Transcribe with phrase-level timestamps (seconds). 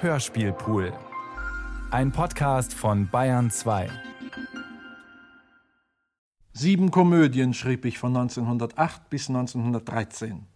[0.00, 0.92] Hörspielpool.
[1.90, 3.90] Ein Podcast von Bayern 2.
[6.52, 10.46] Sieben Komödien schrieb ich von 1908 bis 1913.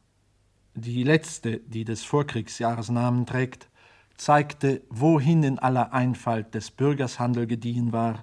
[0.75, 3.69] Die letzte, die des Vorkriegsjahresnamen trägt,
[4.17, 8.23] zeigte, wohin in aller Einfalt des Bürgers Handel gediehen war.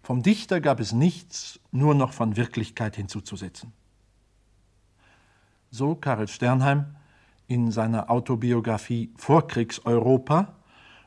[0.00, 3.72] Vom Dichter gab es nichts, nur noch von Wirklichkeit hinzuzusetzen.
[5.72, 6.94] So Karl Sternheim
[7.50, 10.54] in seiner Autobiografie Vorkriegseuropa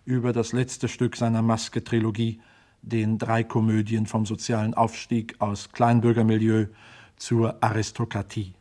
[0.03, 2.41] über das letzte Stück seiner Maske-Trilogie,
[2.81, 6.65] den drei Komödien vom sozialen Aufstieg aus Kleinbürgermilieu
[7.15, 8.55] zur Aristokratie.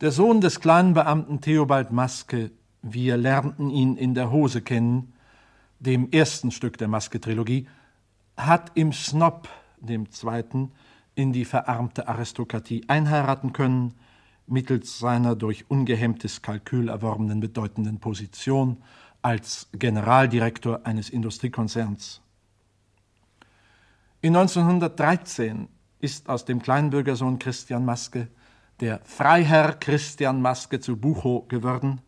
[0.00, 5.12] Der Sohn des kleinen Beamten Theobald Maske, wir lernten ihn in der Hose kennen,
[5.80, 7.66] dem ersten Stück der Maske-Trilogie,
[8.36, 9.48] hat im Snob,
[9.80, 10.70] dem zweiten,
[11.16, 13.94] in die verarmte Aristokratie einheiraten können,
[14.46, 18.82] mittels seiner durch ungehemmtes Kalkül erworbenen bedeutenden Position
[19.22, 22.20] als Generaldirektor eines Industriekonzerns.
[24.20, 25.68] In 1913
[26.00, 28.28] ist aus dem Kleinbürgersohn Christian Maske
[28.80, 32.02] der Freiherr Christian Maske zu Buchow geworden,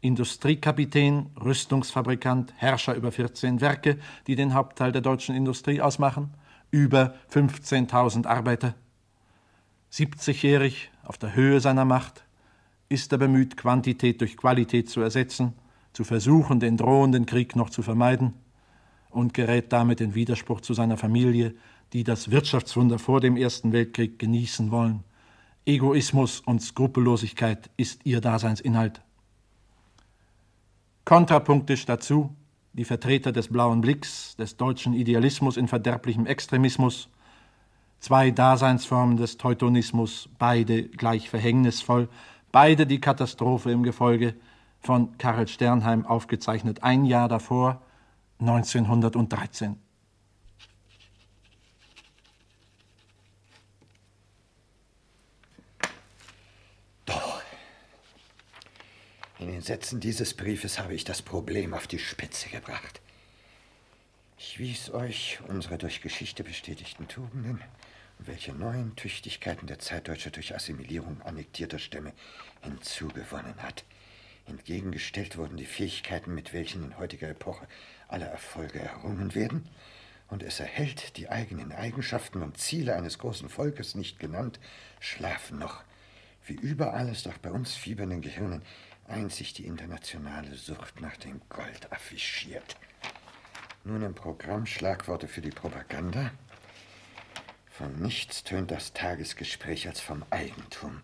[0.00, 6.34] Industriekapitän, Rüstungsfabrikant, Herrscher über 14 Werke, die den Hauptteil der deutschen Industrie ausmachen,
[6.70, 8.74] über 15.000 Arbeiter.
[9.92, 12.24] 70-jährig, auf der Höhe seiner Macht,
[12.88, 15.54] ist er bemüht, Quantität durch Qualität zu ersetzen,
[15.92, 18.34] zu versuchen, den drohenden Krieg noch zu vermeiden
[19.10, 21.54] und gerät damit in Widerspruch zu seiner Familie,
[21.92, 25.04] die das Wirtschaftswunder vor dem Ersten Weltkrieg genießen wollen.
[25.66, 29.02] Egoismus und Skrupellosigkeit ist ihr Daseinsinhalt.
[31.04, 32.34] Kontrapunktisch dazu
[32.74, 37.08] die Vertreter des blauen Blicks, des deutschen Idealismus in verderblichem Extremismus,
[38.02, 42.08] zwei Daseinsformen des Teutonismus, beide gleich verhängnisvoll,
[42.50, 44.34] beide die Katastrophe im Gefolge,
[44.80, 47.80] von Karl Sternheim aufgezeichnet, ein Jahr davor,
[48.40, 49.76] 1913.
[57.06, 57.40] Doch.
[59.38, 63.00] In den Sätzen dieses Briefes habe ich das Problem auf die Spitze gebracht.
[64.36, 67.62] Ich wies euch unsere durch Geschichte bestätigten Tugenden
[68.26, 72.12] welche neuen Tüchtigkeiten der Zeitdeutsche durch Assimilierung annektierter Stämme
[72.62, 73.84] hinzugewonnen hat.
[74.46, 77.66] Entgegengestellt wurden die Fähigkeiten, mit welchen in heutiger Epoche
[78.08, 79.68] alle Erfolge errungen werden,
[80.28, 84.58] und es erhält die eigenen Eigenschaften und Ziele eines großen Volkes nicht genannt,
[84.98, 85.82] schlafen noch.
[86.46, 88.62] Wie überall ist auch bei uns fiebernden Gehirnen
[89.06, 92.76] einzig die internationale Sucht nach dem Gold affichiert.
[93.84, 96.30] Nun im Programm Schlagworte für die Propaganda.
[97.82, 101.00] Von nichts tönt das Tagesgespräch als vom Eigentum.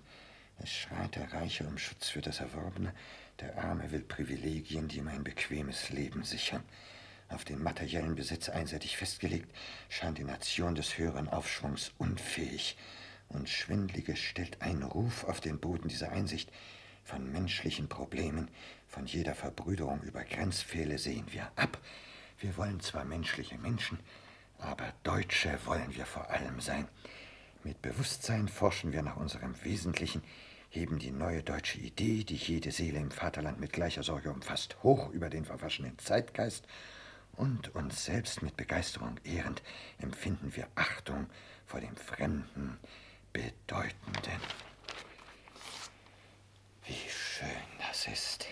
[0.62, 2.94] Es schreit der Reiche um Schutz für das Erworbene,
[3.40, 6.62] der Arme will Privilegien, die ihm ein bequemes Leben sichern.
[7.30, 9.52] Auf den materiellen Besitz einseitig festgelegt,
[9.88, 12.76] scheint die Nation des höheren Aufschwungs unfähig.
[13.28, 16.48] Und Schwindliges stellt ein Ruf auf den Boden dieser Einsicht.
[17.02, 18.52] Von menschlichen Problemen,
[18.86, 21.76] von jeder Verbrüderung über Grenzpfähle sehen wir ab.
[22.38, 23.98] Wir wollen zwar menschliche Menschen,
[24.58, 26.88] aber Deutsche wollen wir vor allem sein.
[27.64, 30.22] Mit Bewusstsein forschen wir nach unserem Wesentlichen,
[30.70, 35.10] heben die neue deutsche Idee, die jede Seele im Vaterland mit gleicher Sorge umfasst, hoch
[35.10, 36.66] über den verwaschenen Zeitgeist
[37.32, 39.62] und uns selbst mit Begeisterung ehrend
[39.98, 41.26] empfinden wir Achtung
[41.66, 42.78] vor dem Fremden,
[43.32, 44.40] Bedeutenden.
[46.84, 47.48] Wie schön
[47.86, 48.46] das ist.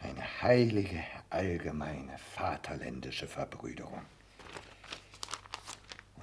[0.00, 4.02] Eine heilige, allgemeine, vaterländische Verbrüderung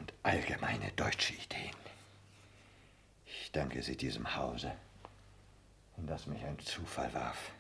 [0.02, 1.76] und allgemeine deutsche Ideen.
[3.26, 4.72] Ich danke Sie diesem Hause,
[5.98, 7.52] in das mich ein Zufall warf.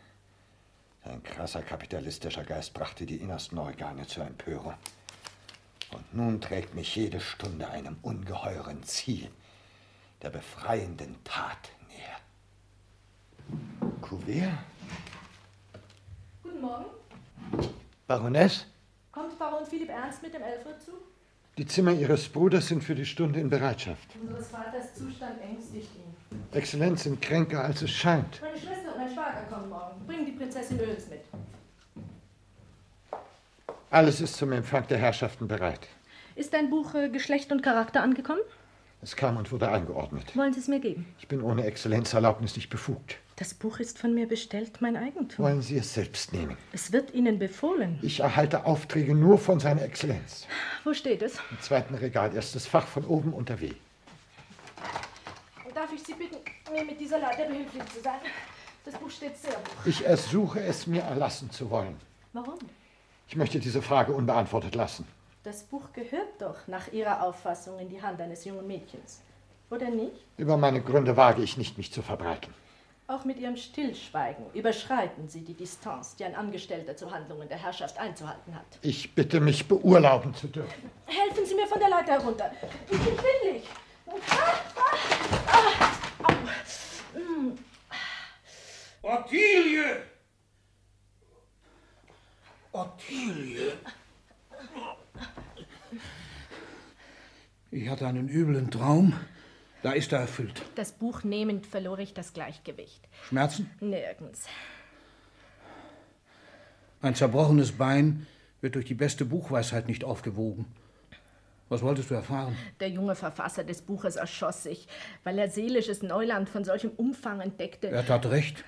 [1.05, 4.73] Sein krasser kapitalistischer Geist brachte die innersten Organe zur Empörung.
[5.91, 9.29] Und nun trägt mich jede Stunde einem ungeheuren Ziel,
[10.23, 12.17] der befreienden Tat näher.
[14.01, 14.51] Kuvert?
[16.41, 16.85] Guten Morgen.
[18.07, 18.65] Baroness?
[19.11, 21.10] Kommt Baron Philipp Ernst mit dem Elfried zu?
[21.57, 24.07] Die Zimmer Ihres Bruders sind für die Stunde in Bereitschaft.
[24.21, 26.39] Unseres Vaters Zustand ängstigt ihn.
[26.53, 28.41] Exzellenz sind kränker, als es scheint.
[28.41, 30.05] Meine Schwester und mein Schwager kommen morgen.
[30.07, 31.21] Bringen die Prinzessin Öls mit.
[33.89, 35.89] Alles ist zum Empfang der Herrschaften bereit.
[36.35, 38.41] Ist dein Buch äh, Geschlecht und Charakter angekommen?
[39.01, 40.33] Es kam und wurde eingeordnet.
[40.37, 41.05] Wollen Sie es mir geben?
[41.19, 43.17] Ich bin ohne Exzellenzerlaubnis nicht befugt.
[43.41, 45.43] Das Buch ist von mir bestellt, mein Eigentum.
[45.43, 46.55] Wollen Sie es selbst nehmen?
[46.73, 47.97] Es wird Ihnen befohlen.
[48.03, 50.45] Ich erhalte Aufträge nur von seiner Exzellenz.
[50.83, 51.39] Wo steht es?
[51.49, 53.71] Im zweiten Regal, erstes Fach von oben unter W.
[55.73, 56.37] Darf ich Sie bitten,
[56.71, 58.19] mir mit dieser Leiter behilflich zu sein?
[58.85, 59.85] Das Buch steht sehr hoch.
[59.85, 61.95] Ich ersuche es, mir erlassen zu wollen.
[62.33, 62.59] Warum?
[63.27, 65.07] Ich möchte diese Frage unbeantwortet lassen.
[65.41, 69.21] Das Buch gehört doch nach Ihrer Auffassung in die Hand eines jungen Mädchens.
[69.71, 70.13] Oder nicht?
[70.37, 72.53] Über meine Gründe wage ich nicht, mich zu verbreiten.
[73.11, 77.97] Auch mit Ihrem Stillschweigen überschreiten Sie die Distanz, die ein Angestellter zu Handlungen der Herrschaft
[77.99, 78.63] einzuhalten hat.
[78.83, 80.89] Ich bitte mich, beurlauben zu dürfen.
[81.07, 82.49] Helfen Sie mir von der Leiter herunter.
[82.89, 83.63] Ich bin schwindlig.
[89.01, 90.03] Ottilie!
[92.71, 93.73] Ottilie!
[97.71, 99.13] Ich hatte einen üblen Traum.
[99.83, 100.61] Da ist er erfüllt.
[100.75, 103.07] Das Buch nehmend verlor ich das Gleichgewicht.
[103.27, 103.69] Schmerzen?
[103.79, 104.45] Nirgends.
[107.01, 108.27] Ein zerbrochenes Bein
[108.61, 110.65] wird durch die beste Buchweisheit nicht aufgewogen.
[111.69, 112.55] Was wolltest du erfahren?
[112.79, 114.87] Der junge Verfasser des Buches erschoss sich,
[115.23, 117.87] weil er seelisches Neuland von solchem Umfang entdeckte.
[117.87, 118.63] Er tat recht.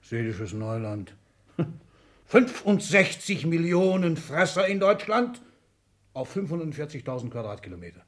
[0.00, 1.14] Seelisches Neuland.
[2.26, 5.42] 65 Millionen Fresser in Deutschland
[6.14, 8.02] auf 540.000 Quadratkilometer.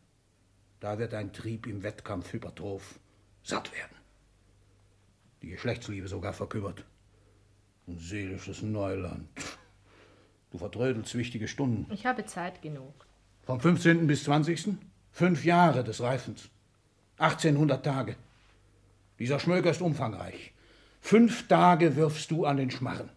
[0.87, 3.01] Da wird ein Trieb im Wettkampf hypertroph
[3.43, 3.97] satt werden.
[5.43, 6.85] Die Geschlechtsliebe sogar verkümmert.
[7.89, 9.29] Ein seelisches Neuland.
[10.53, 11.93] Du vertrödelst wichtige Stunden.
[11.93, 13.05] Ich habe Zeit genug.
[13.43, 14.07] Vom 15.
[14.07, 14.77] bis 20.
[15.11, 16.51] Fünf Jahre des Reifens.
[17.19, 18.15] 1800 Tage.
[19.19, 20.53] Dieser Schmöker ist umfangreich.
[21.01, 23.11] Fünf Tage wirfst du an den Schmarren.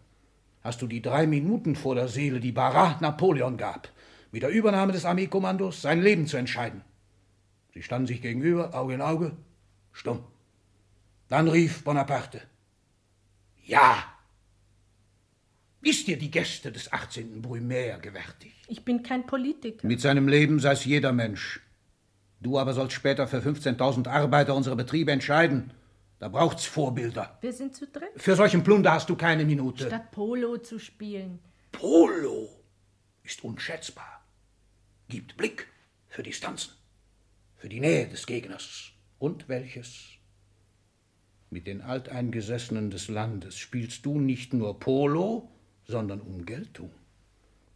[0.64, 3.92] Hast du die drei Minuten vor der Seele, die Barat Napoleon gab,
[4.32, 6.82] mit der Übernahme des Armeekommandos sein Leben zu entscheiden.
[7.72, 9.36] Sie standen sich gegenüber, Auge in Auge,
[9.92, 10.24] stumm.
[11.28, 12.42] Dann rief Bonaparte:
[13.64, 14.04] Ja!
[15.82, 17.40] Ist dir die Gäste des 18.
[17.40, 18.52] Brumaire gewärtig?
[18.68, 19.86] Ich bin kein Politiker.
[19.86, 21.60] Mit seinem Leben sei es jeder Mensch.
[22.40, 25.72] Du aber sollst später für 15.000 Arbeiter unsere Betriebe entscheiden.
[26.18, 27.38] Da braucht's Vorbilder.
[27.40, 28.10] Wir sind zu dritt.
[28.16, 29.86] Für solchen Plunder hast du keine Minute.
[29.86, 31.38] Statt Polo zu spielen.
[31.72, 32.48] Polo
[33.22, 34.22] ist unschätzbar.
[35.08, 35.66] Gibt Blick
[36.08, 36.74] für Distanzen,
[37.60, 38.92] für die Nähe des Gegners.
[39.18, 40.16] Und welches?
[41.50, 45.50] Mit den Alteingesessenen des Landes spielst du nicht nur Polo,
[45.84, 46.90] sondern um Geltung.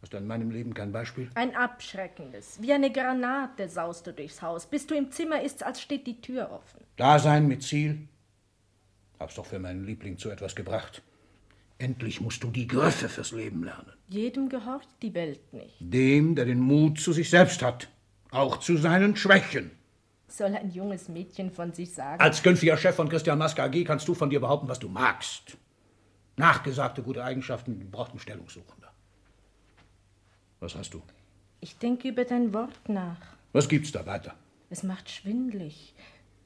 [0.01, 1.29] Hast du in meinem Leben kein Beispiel?
[1.35, 2.61] Ein abschreckendes.
[2.61, 4.65] Wie eine Granate saust du durchs Haus.
[4.65, 6.83] Bis du im Zimmer ist, als steht die Tür offen.
[6.95, 8.07] Dasein mit Ziel?
[9.19, 11.03] Hab's doch für meinen Liebling zu etwas gebracht.
[11.77, 13.93] Endlich musst du die Griffe fürs Leben lernen.
[14.07, 15.75] Jedem gehorcht die Welt nicht.
[15.79, 17.89] Dem, der den Mut zu sich selbst hat.
[18.31, 19.71] Auch zu seinen Schwächen.
[20.27, 22.21] Soll ein junges Mädchen von sich sagen?
[22.21, 25.57] Als künftiger Chef von Christian Maske AG kannst du von dir behaupten, was du magst.
[26.37, 28.91] Nachgesagte gute Eigenschaften braucht ein Stellungssuchender.
[30.59, 31.01] Was hast du?
[31.61, 33.21] Ich denke über dein Wort nach.
[33.53, 34.35] Was gibt's da weiter?
[34.69, 35.93] Es macht schwindlig.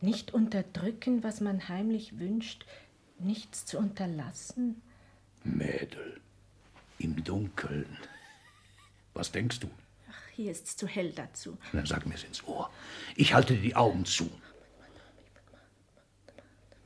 [0.02, 2.66] Nicht unterdrücken, was man heimlich wünscht,
[3.18, 4.82] nichts zu unterlassen.
[5.44, 6.20] Mädel,
[7.00, 7.98] im Dunkeln.
[9.14, 9.70] Was denkst du?
[10.39, 11.57] Hier ist's zu hell dazu.
[11.74, 12.69] Na, sag mir's ins Ohr.
[13.18, 14.31] Ich halte dir die Augen zu.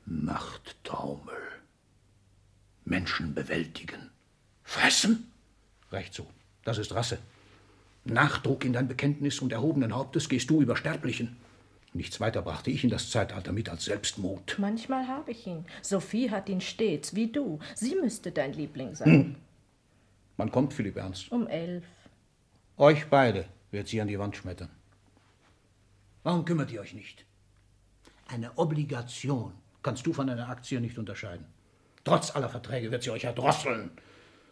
[0.07, 1.38] Machttaumel.
[2.83, 4.09] Menschen bewältigen.
[4.63, 5.31] Fressen?
[5.91, 6.25] Recht so.
[6.63, 7.19] Das ist Rasse.
[8.05, 11.38] Nachdruck in dein Bekenntnis und erhobenen Hauptes gehst du über Sterblichen.
[11.94, 14.55] Nichts weiter brachte ich in das Zeitalter mit als Selbstmut.
[14.57, 15.63] Manchmal habe ich ihn.
[15.83, 17.59] Sophie hat ihn stets, wie du.
[17.75, 19.35] Sie müsste dein Liebling sein.
[20.38, 21.31] Wann kommt Philipp Ernst?
[21.31, 21.83] Um elf.
[22.77, 24.70] Euch beide wird sie an die Wand schmettern.
[26.24, 27.25] Warum kümmert ihr euch nicht?
[28.27, 29.53] Eine Obligation
[29.84, 31.46] kannst du von einer Aktie nicht unterscheiden.
[32.03, 33.92] Trotz aller Verträge wird sie euch erdrosseln.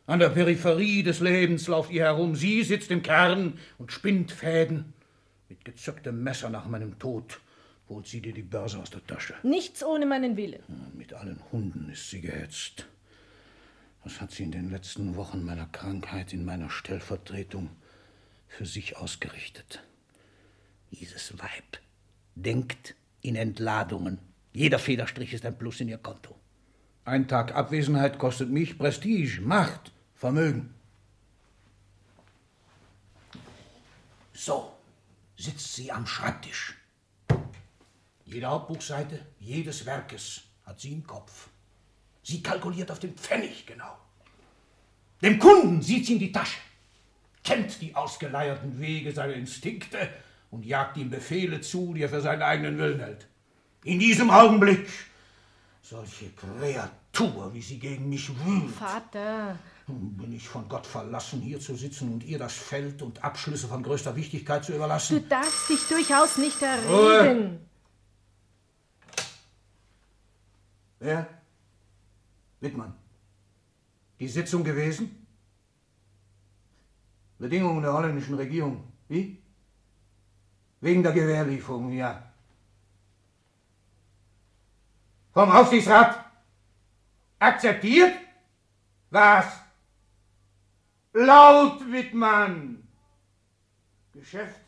[0.06, 2.36] An der Peripherie des Lebens lauft ihr herum.
[2.36, 4.94] Sie sitzt im Kern und spinnt Fäden.
[5.50, 7.40] Mit gezücktem Messer nach meinem Tod
[7.90, 9.36] holt sie dir die Börse aus der Tasche.
[9.44, 10.62] Nichts ohne meinen Willen.
[10.94, 12.88] Mit allen Hunden ist sie gehetzt.
[14.04, 17.70] Was hat sie in den letzten Wochen meiner Krankheit in meiner Stellvertretung
[18.51, 19.81] für sich ausgerichtet?
[20.91, 21.79] Dieses Weib
[22.36, 24.20] denkt in Entladungen.
[24.53, 26.36] Jeder Federstrich ist ein Plus in ihr Konto.
[27.05, 30.74] Ein Tag Abwesenheit kostet mich Prestige, Macht, Vermögen.
[34.34, 34.74] So
[35.38, 36.75] sitzt sie am Schreibtisch.
[38.25, 41.50] Jede Hauptbuchseite jedes Werkes hat sie im Kopf.
[42.24, 43.98] Sie kalkuliert auf den Pfennig genau.
[45.22, 46.60] Dem Kunden sieht sie in die Tasche,
[47.43, 50.10] kennt die ausgeleierten Wege seiner Instinkte
[50.51, 53.27] und jagt ihm Befehle zu, die er für seinen eigenen Willen hält.
[53.83, 54.88] In diesem Augenblick
[55.81, 58.71] solche Kreatur, wie sie gegen mich wühlt.
[58.71, 59.57] Vater,
[59.88, 63.83] Bin ich von Gott verlassen, hier zu sitzen und ihr das Feld und Abschlüsse von
[63.83, 65.27] größter Wichtigkeit zu du überlassen?
[65.27, 67.60] darfst dich durchaus nicht erregen.
[71.00, 71.27] Wer?
[72.60, 72.93] Wittmann,
[74.19, 75.21] die Sitzung gewesen?
[77.41, 78.83] Bedingungen der holländischen Regierung.
[79.07, 79.41] Wie?
[80.79, 82.31] Wegen der Gewehrlieferung, ja.
[85.33, 86.24] Vom Aufsichtsrat?
[87.39, 88.15] Akzeptiert?
[89.10, 89.60] Was?
[91.13, 92.88] Laut, Wittmann!
[94.13, 94.62] Geschäft?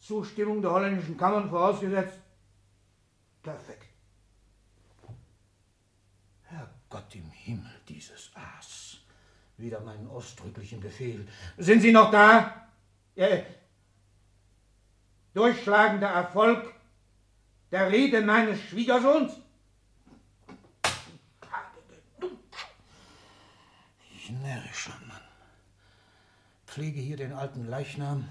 [0.00, 2.18] Zustimmung der holländischen Kammern vorausgesetzt?
[3.40, 3.86] Perfekt.
[6.42, 8.77] Herrgott im Himmel, dieses Aas.
[9.58, 11.26] Wieder meinen ausdrücklichen Befehl.
[11.56, 12.68] Sind Sie noch da?
[13.16, 13.42] Äh,
[15.34, 16.72] durchschlagender Erfolg
[17.72, 19.32] der Rede meines Schwiegersohns?
[24.14, 25.20] Ich närrischer Mann.
[26.66, 28.28] Pflege hier den alten Leichnam.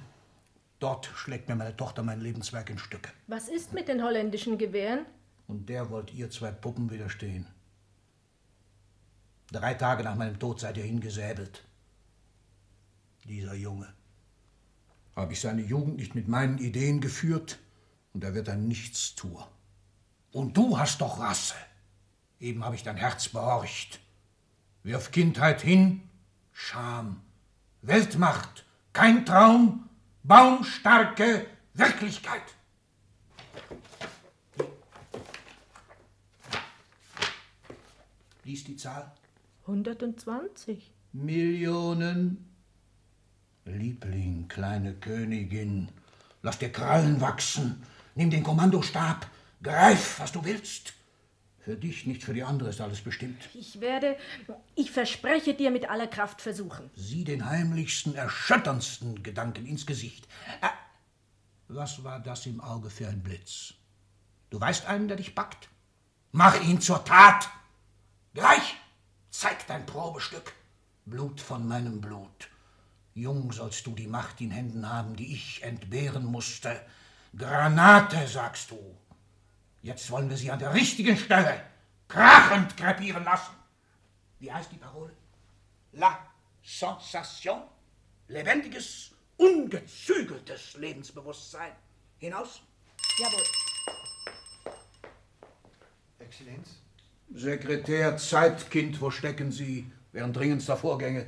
[0.79, 3.11] Dort schlägt mir meine Tochter mein Lebenswerk in Stücke.
[3.27, 5.05] Was ist mit den holländischen Gewehren?
[5.47, 7.47] Und der wollt ihr zwei Puppen widerstehen.
[9.51, 11.63] Drei Tage nach meinem Tod seid ihr hingesäbelt.
[13.23, 13.93] Dieser Junge.
[15.15, 17.57] Habe ich seine Jugend nicht mit meinen Ideen geführt
[18.13, 19.49] und er wird ein Nichtstuer.
[20.31, 21.55] Und du hast doch Rasse.
[22.39, 23.99] Eben habe ich dein Herz behorcht.
[24.83, 26.07] Wirf Kindheit hin,
[26.51, 27.21] Scham,
[27.81, 29.89] Weltmacht, kein Traum,
[30.23, 32.43] baumstarke Wirklichkeit.
[38.43, 39.16] Lies die Zahl.
[39.67, 40.91] 120.
[41.11, 42.45] Millionen.
[43.65, 45.89] Liebling, kleine Königin,
[46.41, 47.83] lass dir Krallen wachsen,
[48.15, 49.29] nimm den Kommandostab,
[49.61, 50.93] greif, was du willst.
[51.59, 53.49] Für dich, nicht für die andere ist alles bestimmt.
[53.53, 54.15] Ich werde,
[54.75, 56.89] ich verspreche dir mit aller Kraft versuchen.
[56.95, 60.29] Sieh den heimlichsten, erschütterndsten Gedanken ins Gesicht.
[60.61, 60.69] Äh,
[61.67, 63.73] was war das im Auge für ein Blitz?
[64.49, 65.67] Du weißt einen, der dich packt?
[66.31, 67.49] Mach ihn zur Tat!
[68.33, 68.77] Gleich!
[69.39, 70.51] Zeig dein Probestück.
[71.05, 72.49] Blut von meinem Blut.
[73.13, 76.83] Jung sollst du die Macht in Händen haben, die ich entbehren musste.
[77.37, 78.97] Granate, sagst du.
[79.83, 81.63] Jetzt wollen wir sie an der richtigen Stelle
[82.07, 83.53] krachend krepieren lassen.
[84.39, 85.15] Wie heißt die Parole?
[85.91, 86.17] La
[86.63, 87.61] Sensation.
[88.29, 91.73] Lebendiges, ungezügeltes Lebensbewusstsein.
[92.17, 92.63] Hinaus?
[93.19, 93.43] Jawohl.
[96.17, 96.86] Exzellenz?
[97.33, 99.85] Sekretär, Zeitkind, wo stecken Sie?
[100.13, 101.25] Während dringendster Vorgänge.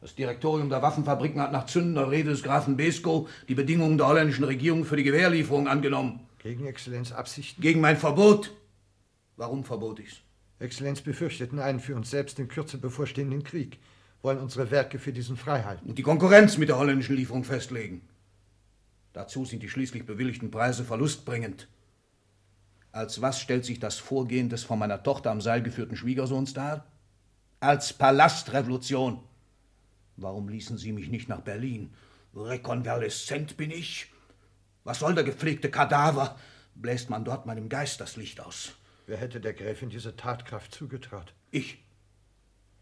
[0.00, 4.44] Das Direktorium der Waffenfabriken hat nach zündender Rede des Grafen Besko die Bedingungen der holländischen
[4.44, 6.26] Regierung für die Gewehrlieferung angenommen.
[6.40, 7.62] Gegen Exzellenz Absichten?
[7.62, 8.52] Gegen mein Verbot.
[9.36, 10.22] Warum verbot ich's?
[10.58, 13.78] Exzellenz befürchteten einen für uns selbst in Kürze bevorstehenden Krieg,
[14.22, 15.88] wollen unsere Werke für diesen frei halten.
[15.88, 18.02] Und die Konkurrenz mit der holländischen Lieferung festlegen.
[19.12, 21.68] Dazu sind die schließlich bewilligten Preise verlustbringend.
[22.92, 26.84] Als was stellt sich das Vorgehen des von meiner Tochter am Seil geführten Schwiegersohns dar?
[27.58, 29.22] Als Palastrevolution.
[30.18, 31.94] Warum ließen Sie mich nicht nach Berlin?
[32.36, 34.12] Rekonvaleszent bin ich.
[34.84, 36.38] Was soll der gepflegte Kadaver?
[36.74, 38.72] Bläst man dort meinem Geist das Licht aus?
[39.06, 41.34] Wer hätte der Gräfin diese Tatkraft zugetraut?
[41.50, 41.78] Ich.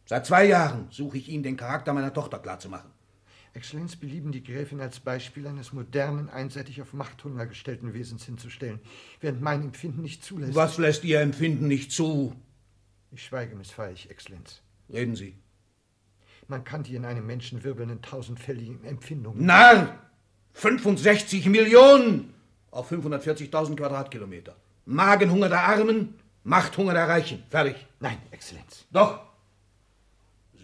[0.07, 2.91] Seit zwei Jahren suche ich Ihnen den Charakter meiner Tochter klarzumachen.
[3.53, 8.81] Exzellenz belieben die Gräfin als Beispiel eines modernen, einseitig auf Machthunger gestellten Wesens hinzustellen,
[9.21, 10.55] während mein Empfinden nicht zulässt.
[10.55, 12.35] Was lässt Ihr Empfinden nicht zu?
[13.11, 14.63] Ich schweige, missfahre ich, Exzellenz.
[14.89, 15.37] Reden Sie.
[16.47, 19.45] Man kann die in einem Menschen wirbelnden tausendfälligen Empfindungen.
[19.45, 19.99] Narr!
[20.53, 22.35] 65 Millionen
[22.71, 24.57] auf 540.000 Quadratkilometer.
[24.85, 26.15] Magenhunger der Armen,
[26.45, 27.45] Machthunger der Reichen.
[27.49, 27.77] Fertig.
[28.01, 28.87] Nein, Exzellenz.
[28.91, 29.21] Doch.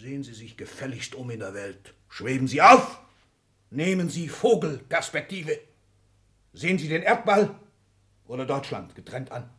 [0.01, 1.95] Sehen Sie sich gefälligst um in der Welt.
[2.17, 2.99] Schweben Sie auf.
[3.69, 5.61] Nehmen Sie Vogelperspektive.
[6.55, 7.55] Sehen Sie den Erdball
[8.27, 9.51] oder Deutschland getrennt an.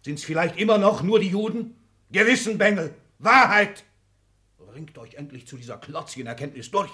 [0.00, 1.74] Sind es vielleicht immer noch nur die Juden?
[2.12, 3.82] Gewissen, Bengel, Wahrheit.
[4.72, 6.92] Ringt euch endlich zu dieser klotzigen Erkenntnis durch.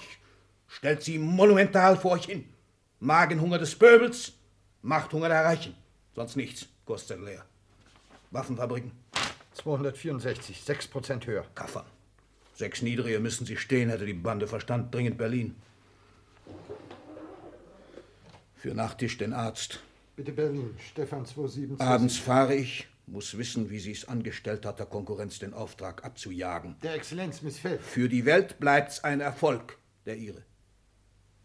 [0.67, 2.51] Stellt sie monumental vor euch hin.
[2.99, 4.33] Magenhunger des Pöbels,
[4.81, 5.75] Machthunger der Reichen.
[6.15, 7.45] Sonst nichts, Kostet leer.
[8.31, 8.91] Waffenfabriken?
[9.53, 11.45] 264, 6 Prozent höher.
[11.53, 11.85] Kaffern.
[12.61, 14.93] Sechs Niedrige müssen sie stehen, hätte die Bande Verstand.
[14.93, 15.55] Dringend Berlin.
[18.53, 19.79] Für Nachtisch den Arzt.
[20.15, 21.83] Bitte Berlin, Stefan 227.
[21.83, 26.75] Abends fahre ich, muss wissen, wie sie es angestellt hat, der Konkurrenz den Auftrag abzujagen.
[26.83, 27.81] Der Exzellenz missfällt.
[27.81, 30.43] Für die Welt bleibt's ein Erfolg, der ihre.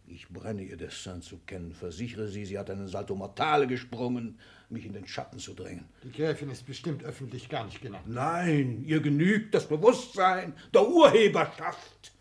[0.09, 4.87] Ich brenne ihr Dessin zu kennen, versichere sie, sie hat einen Salto Mortale gesprungen, mich
[4.87, 5.87] in den Schatten zu drängen.
[6.05, 8.07] Die Gräfin ist bestimmt öffentlich gar nicht genannt.
[8.07, 12.13] Nein, ihr genügt das Bewusstsein der Urheberschaft.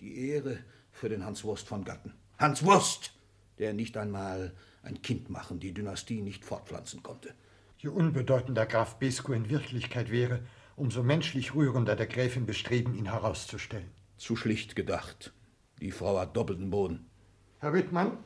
[0.00, 0.58] Die Ehre
[0.92, 2.14] für den Hans Wurst von Gatten.
[2.38, 3.12] Hans Wurst,
[3.58, 4.52] der nicht einmal
[4.82, 7.34] ein Kind machen, die Dynastie nicht fortpflanzen konnte.
[7.78, 10.40] Je unbedeutender Graf Besko in Wirklichkeit wäre,
[10.76, 13.90] umso menschlich rührender der Gräfin Bestreben, ihn herauszustellen.
[14.16, 15.32] Zu schlicht gedacht.
[15.80, 17.10] Die Frau hat doppelten Boden.
[17.60, 18.18] Herr Wittmann,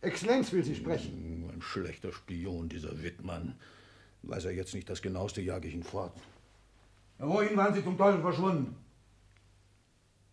[0.00, 1.48] Exzellenz will Sie sprechen.
[1.52, 3.54] Ein schlechter Spion, dieser Wittmann.
[4.22, 6.12] Weiß er jetzt nicht das Genaueste, jage ich ihn fort.
[7.18, 8.76] Wohin waren Sie zum Teufel verschwunden?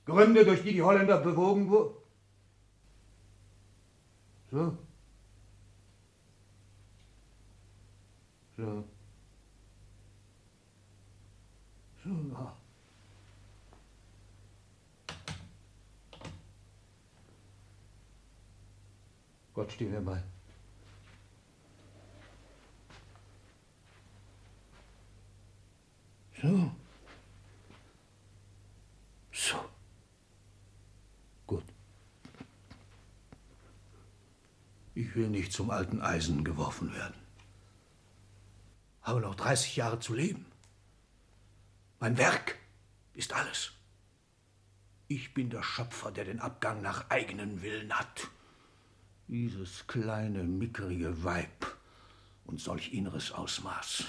[0.05, 1.95] Gründe, durch die die Holländer bewogen wurden?
[4.51, 4.77] So.
[8.57, 8.83] So.
[12.03, 12.09] So.
[12.33, 12.58] ja.
[19.59, 20.23] Gott stehe mir bei.
[26.41, 26.71] So.
[29.33, 29.69] So.
[31.45, 31.65] Gut.
[34.95, 37.19] Ich will nicht zum alten Eisen geworfen werden.
[39.01, 40.45] Habe noch 30 Jahre zu leben.
[41.99, 42.57] Mein Werk
[43.13, 43.73] ist alles.
[45.09, 48.29] Ich bin der Schöpfer, der den Abgang nach eigenen Willen hat.
[49.29, 51.67] Dieses kleine, mickerige Weib
[52.45, 54.05] und solch inneres Ausmaß.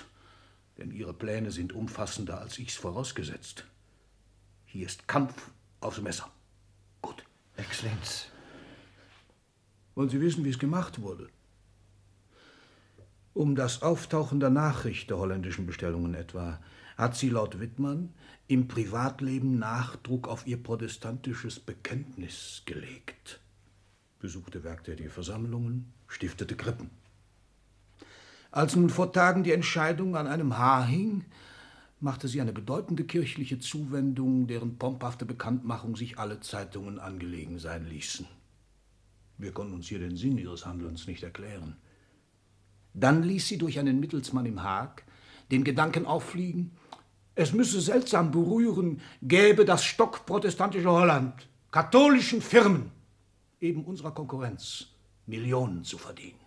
[0.78, 3.66] Denn ihre Pläne sind umfassender, als ich's vorausgesetzt.
[4.64, 5.50] Hier ist Kampf
[5.80, 6.30] aufs Messer.
[7.02, 7.22] Gut.
[7.58, 8.28] Exzellenz.
[9.94, 11.28] Wollen Sie wissen, wie es gemacht wurde?
[13.34, 16.60] Um das Auftauchen der Nachricht der holländischen Bestellungen etwa
[16.96, 18.14] hat sie laut Wittmann
[18.48, 23.40] im Privatleben Nachdruck auf ihr protestantisches Bekenntnis gelegt,
[24.20, 26.90] besuchte werktätige Versammlungen, stiftete Krippen.
[28.50, 31.24] Als nun vor Tagen die Entscheidung an einem Haar hing,
[32.00, 38.26] machte sie eine bedeutende kirchliche Zuwendung, deren pomphafte Bekanntmachung sich alle Zeitungen angelegen sein ließen.
[39.38, 41.76] Wir konnten uns hier den Sinn ihres Handelns nicht erklären.
[42.94, 45.04] Dann ließ sie durch einen Mittelsmann im Haag
[45.50, 46.72] den Gedanken auffliegen,
[47.34, 52.90] es müsse seltsam berühren, gäbe das stockprotestantische Holland katholischen Firmen,
[53.60, 54.88] eben unserer Konkurrenz,
[55.26, 56.38] Millionen zu verdienen.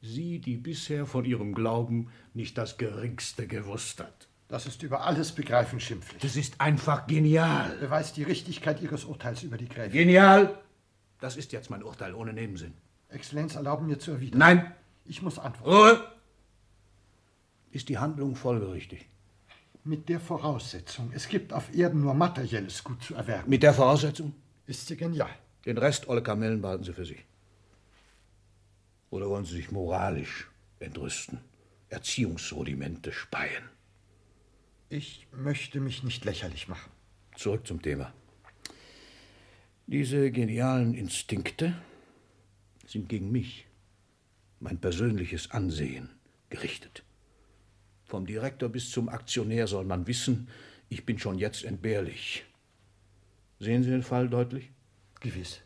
[0.00, 4.28] Sie, die bisher von ihrem Glauben nicht das geringste gewusst hat.
[4.46, 6.22] Das ist über alles Begreifen schimpflich.
[6.22, 7.76] Das ist einfach genial.
[7.80, 9.92] Beweist die Richtigkeit Ihres Urteils über die Gräfin.
[9.92, 10.58] Genial!
[11.20, 12.72] Das ist jetzt mein Urteil ohne Nebensinn.
[13.10, 14.38] Exzellenz, erlauben mir zu erwidern.
[14.38, 14.72] Nein!
[15.04, 15.70] Ich muss antworten.
[15.70, 16.12] Ruhe!
[17.72, 19.06] Ist die Handlung folgerichtig?
[19.84, 23.50] Mit der Voraussetzung, es gibt auf Erden nur materielles Gut zu erwerben.
[23.50, 24.34] Mit der Voraussetzung?
[24.68, 25.30] Ist sie genial.
[25.64, 27.24] Den Rest, olle Kamellen, behalten Sie für sich.
[29.08, 30.46] Oder wollen Sie sich moralisch
[30.78, 31.40] entrüsten?
[31.88, 33.64] Erziehungsrudimente speien?
[34.90, 36.90] Ich möchte mich nicht lächerlich machen.
[37.34, 38.12] Zurück zum Thema.
[39.86, 41.72] Diese genialen Instinkte
[42.86, 43.66] sind gegen mich,
[44.60, 46.10] mein persönliches Ansehen,
[46.50, 47.04] gerichtet.
[48.04, 50.50] Vom Direktor bis zum Aktionär soll man wissen,
[50.90, 52.44] ich bin schon jetzt entbehrlich.
[53.60, 54.70] Sehen Sie den Fall deutlich?
[55.20, 55.60] Gewiss.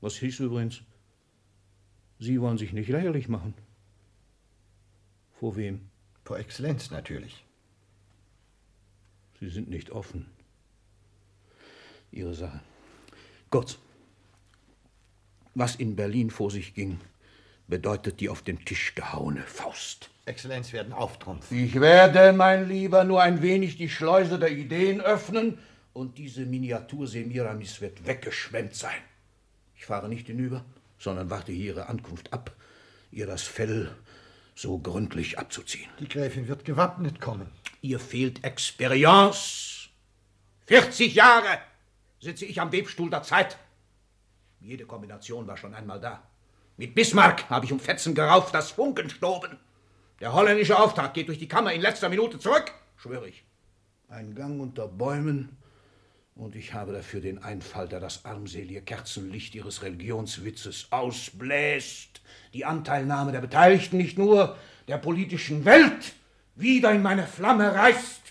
[0.00, 0.82] Was hieß übrigens?
[2.18, 3.54] Sie wollen sich nicht lächerlich machen.
[5.38, 5.90] Vor wem?
[6.24, 7.44] Vor Exzellenz natürlich.
[9.40, 10.26] Sie sind nicht offen.
[12.12, 12.60] Ihre Sache.
[13.50, 13.78] Kurz.
[15.54, 17.00] Was in Berlin vor sich ging,
[17.66, 20.10] bedeutet die auf den Tisch gehauene Faust.
[20.26, 21.58] Exzellenz werden auftrumpfen.
[21.58, 25.58] Ich werde, mein Lieber, nur ein wenig die Schleuse der Ideen öffnen
[25.92, 29.00] und diese Miniatur Semiramis wird weggeschwemmt sein.
[29.76, 30.64] Ich fahre nicht hinüber,
[30.98, 32.54] sondern warte hier ihre Ankunft ab,
[33.10, 33.94] ihr das Fell
[34.54, 35.88] so gründlich abzuziehen.
[35.98, 37.50] Die Gräfin wird gewappnet kommen.
[37.80, 39.88] Ihr fehlt Experience.
[40.66, 41.58] 40 Jahre
[42.20, 43.58] sitze ich am Webstuhl der Zeit.
[44.60, 46.22] Jede Kombination war schon einmal da.
[46.76, 49.58] Mit Bismarck habe ich um Fetzen gerauft, das Funken stoben.
[50.20, 53.44] Der holländische Auftrag geht durch die Kammer in letzter Minute zurück, schwöre ich.
[54.08, 55.56] Ein Gang unter Bäumen
[56.40, 62.22] und ich habe dafür den Einfall, der das armselige Kerzenlicht ihres Religionswitzes ausbläst.
[62.54, 64.56] Die Anteilnahme der Beteiligten nicht nur,
[64.88, 66.14] der politischen Welt
[66.54, 68.22] wieder in meine Flamme reißt.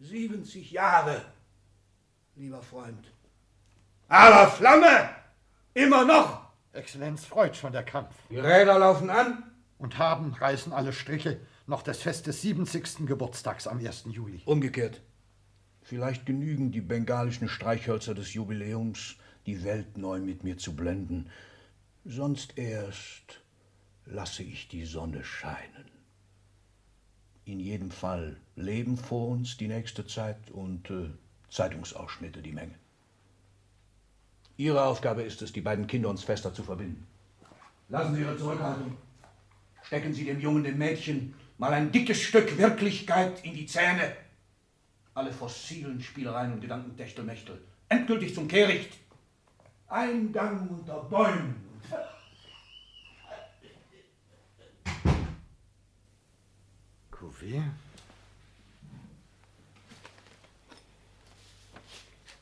[0.00, 1.22] 70 Jahre,
[2.34, 3.12] lieber Freund.
[4.08, 5.10] Aber Flamme!
[5.72, 6.46] Immer noch!
[6.72, 8.14] Exzellenz freut schon der Kampf.
[8.28, 9.44] Die Räder laufen an.
[9.78, 13.06] Und haben reißen alle Striche noch des Fest des 70.
[13.06, 14.06] Geburtstags am 1.
[14.10, 14.40] Juli.
[14.46, 15.02] Umgekehrt.
[15.86, 19.14] Vielleicht genügen die bengalischen Streichhölzer des Jubiläums,
[19.46, 21.30] die Welt neu mit mir zu blenden.
[22.04, 23.40] Sonst erst
[24.04, 25.86] lasse ich die Sonne scheinen.
[27.44, 31.10] In jedem Fall Leben vor uns die nächste Zeit und äh,
[31.50, 32.74] Zeitungsausschnitte die Menge.
[34.56, 37.06] Ihre Aufgabe ist es, die beiden Kinder uns fester zu verbinden.
[37.88, 38.96] Lassen Sie Ihre Zurückhaltung.
[39.84, 44.12] Stecken Sie dem Jungen, dem Mädchen Mal ein dickes Stück Wirklichkeit in die Zähne.
[45.16, 47.58] Alle fossilen Spielereien und Gedankentechtelmechtel.
[47.88, 48.98] Endgültig zum Kehricht.
[49.88, 51.56] Eingang unter Bäumen.
[57.10, 57.62] Kuvert?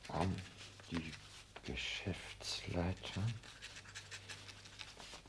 [0.09, 0.35] An
[0.91, 1.13] die
[1.65, 3.23] Geschäftsleitung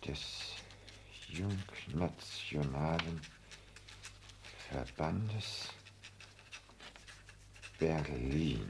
[0.04, 0.56] des
[1.30, 3.22] Jungnationalen
[4.72, 5.75] Verbandes
[7.80, 8.66] Berlin.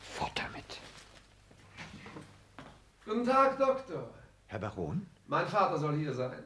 [0.00, 0.78] Fort damit.
[3.04, 4.10] Guten Tag, Doktor.
[4.46, 5.06] Herr Baron?
[5.26, 6.42] Mein Vater soll hier sein.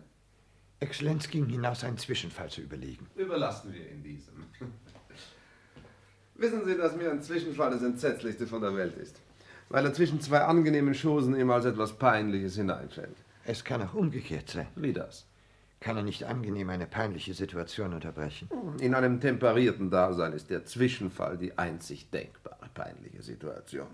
[0.80, 3.06] Exzellenz ging hinaus, einen Zwischenfall zu überlegen.
[3.16, 4.44] Überlassen wir ihn diesem.
[6.36, 9.20] Wissen Sie, dass mir ein Zwischenfall das Entsetzlichste von der Welt ist?
[9.68, 13.16] Weil er zwischen zwei angenehmen Chosen ihm als etwas Peinliches hineinfällt.
[13.44, 14.68] Es kann auch umgekehrt sein.
[14.76, 15.27] Wie das?
[15.80, 18.48] Kann er nicht angenehm eine peinliche Situation unterbrechen?
[18.80, 23.86] In einem temperierten Dasein ist der Zwischenfall die einzig denkbare peinliche Situation.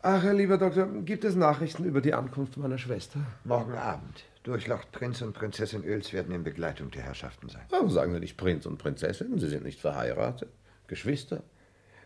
[0.00, 3.20] Ach, Herr lieber Doktor, gibt es Nachrichten über die Ankunft meiner Schwester?
[3.44, 4.24] Morgen Abend.
[4.44, 7.66] Durchlaucht Prinz und Prinzessin Öls werden in Begleitung der Herrschaften sein.
[7.68, 9.38] Warum sagen Sie nicht Prinz und Prinzessin?
[9.38, 10.48] Sie sind nicht verheiratet.
[10.86, 11.42] Geschwister.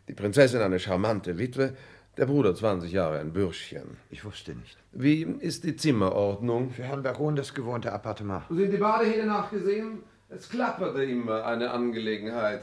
[0.09, 1.77] Die Prinzessin eine charmante Witwe,
[2.17, 3.97] der Bruder 20 Jahre ein Bürschchen.
[4.11, 4.77] Ich wusste nicht.
[4.93, 6.71] Wie ist die Zimmerordnung?
[6.71, 8.45] Für Herrn Baron das gewohnte Appartement.
[8.51, 10.03] Sind die Badehähne nachgesehen?
[10.29, 12.63] Es klapperte immer eine Angelegenheit.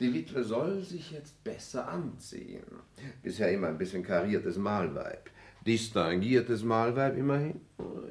[0.00, 2.64] Die Witwe soll sich jetzt besser anziehen.
[3.22, 5.28] Bisher immer ein bisschen kariertes Malweib.
[5.66, 7.60] Distinguiertes Malweib immerhin.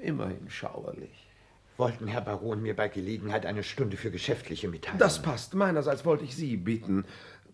[0.01, 1.29] Immerhin schauerlich.
[1.77, 4.99] Wollten Herr Baron mir bei Gelegenheit eine Stunde für geschäftliche Mitteilungen?
[4.99, 5.55] Das passt.
[5.55, 7.05] Meinerseits wollte ich Sie bitten.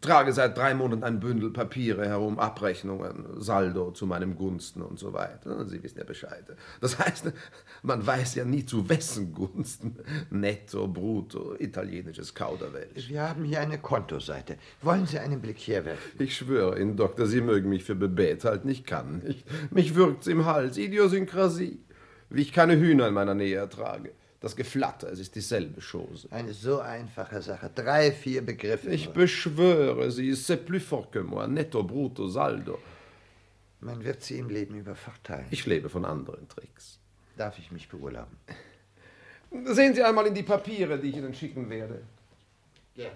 [0.06, 5.14] Trage seit drei Monaten ein Bündel Papiere herum, Abrechnungen, Saldo zu meinem Gunsten und so
[5.14, 5.66] weiter.
[5.66, 6.46] Sie wissen ja Bescheid.
[6.80, 7.34] Das heißt,
[7.82, 9.98] man weiß ja nie zu wessen Gunsten.
[10.30, 13.10] Netto, brutto, italienisches Kauderwelsch.
[13.10, 14.58] Wir haben hier eine Kontoseite.
[14.84, 16.12] Wollen Sie einen Blick herwerfen?
[16.20, 18.70] Ich schwöre Ihnen, Doktor, Sie mögen mich für Bebät halten.
[18.70, 19.44] Ich kann nicht.
[19.74, 20.78] Mich würgt's im Hals.
[20.78, 21.80] Idiosynkrasie.
[22.30, 24.12] Wie ich keine Hühner in meiner Nähe ertrage.
[24.46, 26.28] Das Geflatter, es ist dieselbe Chose.
[26.30, 27.72] Eine so einfache Sache.
[27.74, 28.92] Drei, vier Begriffe.
[28.92, 29.16] Ich nur.
[29.16, 31.48] beschwöre Sie, c'est plus fort que moi.
[31.48, 32.78] Netto, brutto, saldo.
[33.80, 35.48] Man wird sie im Leben über verteilen.
[35.50, 37.00] Ich lebe von anderen Tricks.
[37.36, 38.38] Darf ich mich beurlauben?
[39.66, 42.04] Sehen Sie einmal in die Papiere, die ich Ihnen schicken werde.
[42.94, 43.10] Ja.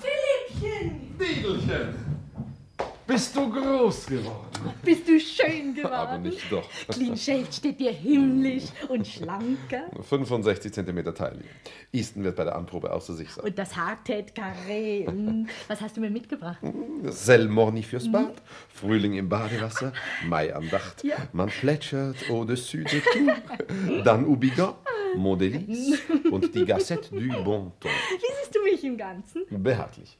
[0.00, 1.16] Philippchen!
[1.16, 1.94] Diedelchen,
[3.06, 4.74] bist du groß geworden?
[4.82, 5.92] Bist du schön geworden?
[5.92, 6.68] Aber nicht doch.
[6.88, 9.90] Clean shaved steht dir himmlisch und schlanker.
[10.02, 11.44] 65 cm Taille.
[11.92, 13.44] Easton wird bei der Anprobe außer sich sein.
[13.44, 15.06] Und das Haar tät carré.
[15.68, 16.58] Was hast du mir mitgebracht?
[17.04, 19.92] Sel Morny fürs Bad, Frühling im Badewasser,
[20.26, 21.04] Maiandacht.
[21.04, 21.16] Ja.
[21.32, 24.04] Man plätschert au-dessus de tout.
[24.04, 24.74] Dann Oubigan,
[25.16, 25.98] Mondelice
[26.30, 27.90] und die Gassette du Bon Ton.
[27.90, 29.42] Wie siehst du mich im Ganzen?
[29.50, 30.16] Behaglich.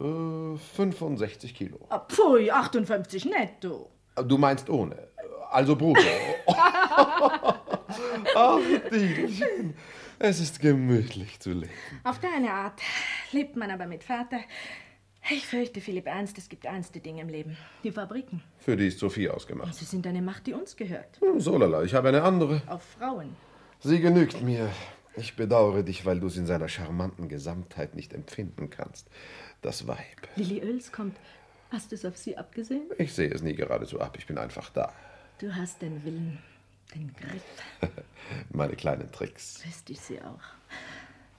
[0.00, 1.78] Äh, 65 Kilo.
[1.90, 3.90] Ah, Pfui, 58 netto.
[4.26, 5.08] Du meinst ohne.
[5.50, 6.00] Also brutto.
[8.34, 8.58] Ach,
[8.90, 9.74] Diedelchen.
[10.18, 11.70] Es ist gemütlich zu leben.
[12.04, 12.80] Auf deine Art
[13.32, 14.38] lebt man aber mit Vater.
[15.30, 17.56] Ich fürchte, Philipp Ernst, es gibt ernste Dinge im Leben.
[17.84, 18.42] Die Fabriken.
[18.58, 19.74] Für die ist Sophie ausgemacht.
[19.74, 21.20] Sie sind eine Macht, die uns gehört.
[21.20, 22.62] Hm, So lala, ich habe eine andere.
[22.66, 23.36] Auf Frauen.
[23.80, 24.68] Sie genügt mir.
[25.16, 29.08] Ich bedauere dich, weil du es in seiner charmanten Gesamtheit nicht empfinden kannst.
[29.60, 30.28] Das Weib.
[30.36, 31.18] Lilly Oels kommt.
[31.70, 32.90] Hast du es auf sie abgesehen?
[32.98, 34.16] Ich sehe es nie geradezu ab.
[34.18, 34.92] Ich bin einfach da.
[35.38, 36.38] Du hast den Willen,
[36.94, 37.42] den Griff.
[38.50, 39.64] Meine kleinen Tricks.
[39.66, 40.40] Wüsste ich sie auch.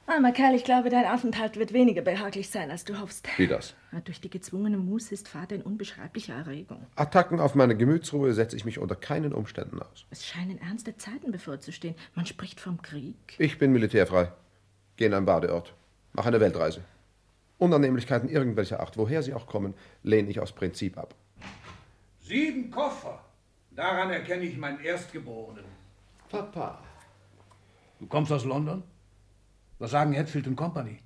[0.06, 3.26] Armer Kerl, ich glaube, dein Aufenthalt wird weniger behaglich sein, als du hoffst.
[3.38, 3.74] Wie das?
[4.04, 6.86] Durch die gezwungene Muße ist Vater in unbeschreiblicher Erregung.
[6.96, 10.06] Attacken auf meine Gemütsruhe setze ich mich unter keinen Umständen aus.
[10.10, 11.96] Es scheinen ernste Zeiten bevorzustehen.
[12.16, 13.16] Man spricht vom Krieg.
[13.38, 14.32] Ich bin militärfrei.
[14.98, 15.74] Geh in einen Badeort.
[16.12, 16.82] Mach eine Weltreise.
[17.58, 21.16] Unannehmlichkeiten irgendwelcher Art, woher sie auch kommen, lehne ich aus Prinzip ab.
[22.20, 23.24] Sieben Koffer.
[23.72, 25.64] Daran erkenne ich meinen Erstgeborenen.
[26.30, 26.84] Papa.
[28.00, 28.84] Du kommst aus London?
[29.84, 30.98] Was sagen Hatfield und Company?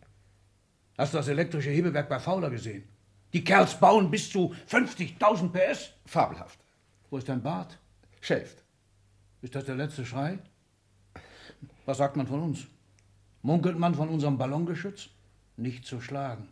[1.00, 2.84] Hast du das elektrische Hebewerk bei Fowler gesehen?
[3.34, 5.94] Die Kerls bauen bis zu 50.000 PS.
[6.06, 6.60] Fabelhaft.
[7.10, 7.80] Wo ist dein Bart?
[8.22, 8.64] Schäft.
[9.42, 10.38] Ist das der letzte Schrei?
[11.88, 12.68] Was sagt man von uns?
[13.42, 15.10] Munkelt man von unserem Ballongeschütz?
[15.56, 16.48] Nicht zu schlagen.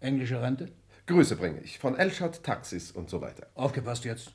[0.00, 0.70] Englische Rente?
[1.06, 1.78] Grüße bringe ich.
[1.78, 3.46] Von Elschat, Taxis und so weiter.
[3.54, 4.34] Aufgepasst jetzt.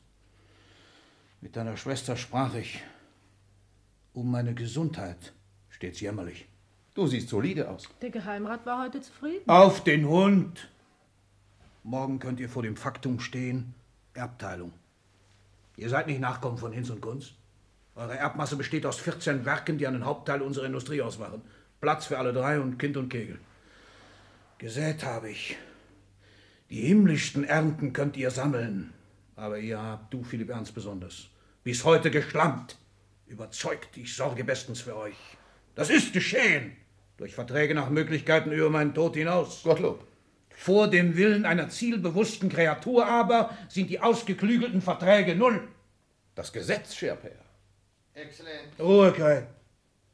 [1.41, 2.83] Mit deiner Schwester sprach ich.
[4.13, 5.33] Um meine Gesundheit
[5.69, 6.48] steht's jämmerlich.
[6.99, 7.87] Du siehst solide aus.
[8.01, 9.47] Der Geheimrat war heute zufrieden.
[9.47, 10.67] Auf den Hund!
[11.81, 13.73] Morgen könnt ihr vor dem Faktum stehen:
[14.13, 14.73] Erbteilung.
[15.77, 17.35] Ihr seid nicht Nachkommen von Hinz und Kunz.
[17.95, 21.41] Eure Erbmasse besteht aus 14 Werken, die einen Hauptteil unserer Industrie ausmachen.
[21.79, 23.39] Platz für alle drei und Kind und Kegel.
[24.57, 25.55] Gesät habe ich.
[26.69, 28.93] Die himmlischsten Ernten könnt ihr sammeln.
[29.37, 31.29] Aber ihr habt, du Philipp Ernst besonders,
[31.63, 32.77] bis heute geschlampt.
[33.25, 35.15] Überzeugt, ich sorge bestens für euch.
[35.75, 36.75] Das ist geschehen.
[37.19, 39.63] Durch Verträge nach Möglichkeiten über meinen Tod hinaus.
[39.63, 40.07] Gottlob.
[40.51, 45.67] Vor dem Willen einer zielbewussten Kreatur aber sind die ausgeklügelten Verträge null.
[46.33, 47.31] Das Gesetz, Scherper.
[48.13, 48.79] Exzellent.
[48.79, 49.45] Ruhe, Kai.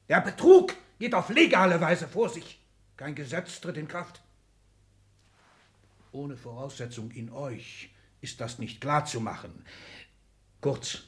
[0.09, 2.59] Der Betrug geht auf legale Weise vor sich.
[2.97, 4.23] Kein Gesetz tritt in Kraft.
[6.11, 9.63] Ohne Voraussetzung in euch ist das nicht klar zu machen.
[10.59, 11.03] Kurz,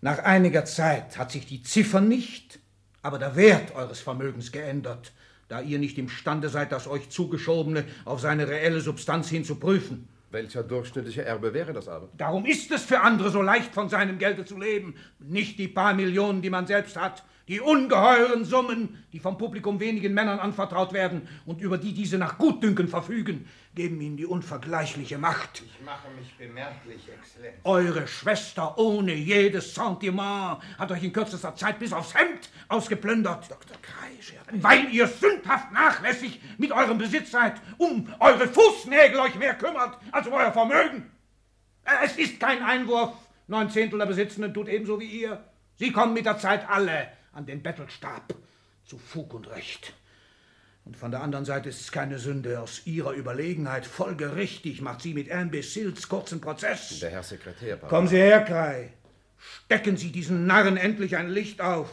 [0.00, 2.60] nach einiger Zeit hat sich die Ziffer nicht,
[3.02, 5.12] aber der Wert eures Vermögens geändert,
[5.48, 10.08] da ihr nicht imstande seid, das euch zugeschobene auf seine reelle Substanz hin zu prüfen.
[10.30, 12.08] Welcher durchschnittliche Erbe wäre das aber?
[12.16, 14.96] Darum ist es für andere so leicht, von seinem Gelde zu leben.
[15.20, 17.22] Nicht die paar Millionen, die man selbst hat.
[17.46, 22.38] Die ungeheuren Summen, die vom Publikum wenigen Männern anvertraut werden und über die diese nach
[22.38, 25.62] Gutdünken verfügen, geben ihnen die unvergleichliche Macht.
[25.62, 27.56] Ich mache mich bemerklich, Exzellenz.
[27.64, 33.50] Eure Schwester ohne jedes Sentiment hat euch in kürzester Zeit bis aufs Hemd ausgeplündert.
[33.50, 33.76] Dr.
[33.82, 39.98] Kreisch, weil ihr sündhaft nachlässig mit eurem Besitz seid, um eure Fußnägel euch mehr kümmert
[40.12, 41.10] als um euer Vermögen.
[42.04, 43.12] Es ist kein Einwurf.
[43.48, 45.44] Neun Zehntel der Besitzenden tut ebenso wie ihr.
[45.76, 48.34] Sie kommen mit der Zeit alle an den Bettelstab
[48.84, 49.94] zu Fug und Recht.
[50.84, 52.60] Und von der anderen Seite ist es keine Sünde.
[52.60, 57.00] Aus ihrer Überlegenheit folgerichtig macht sie mit Imbeciles kurzen Prozess.
[57.00, 57.88] Der Herr Sekretär, Papa.
[57.88, 58.92] Kommen Sie her, Kai.
[59.64, 61.88] Stecken Sie diesen Narren endlich ein Licht auf.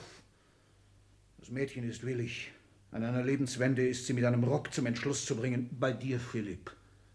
[1.39, 2.51] Das Mädchen ist willig.
[2.91, 5.69] An einer Lebenswende ist sie mit einem Rock zum Entschluss zu bringen.
[5.79, 6.71] Bei dir, Philipp,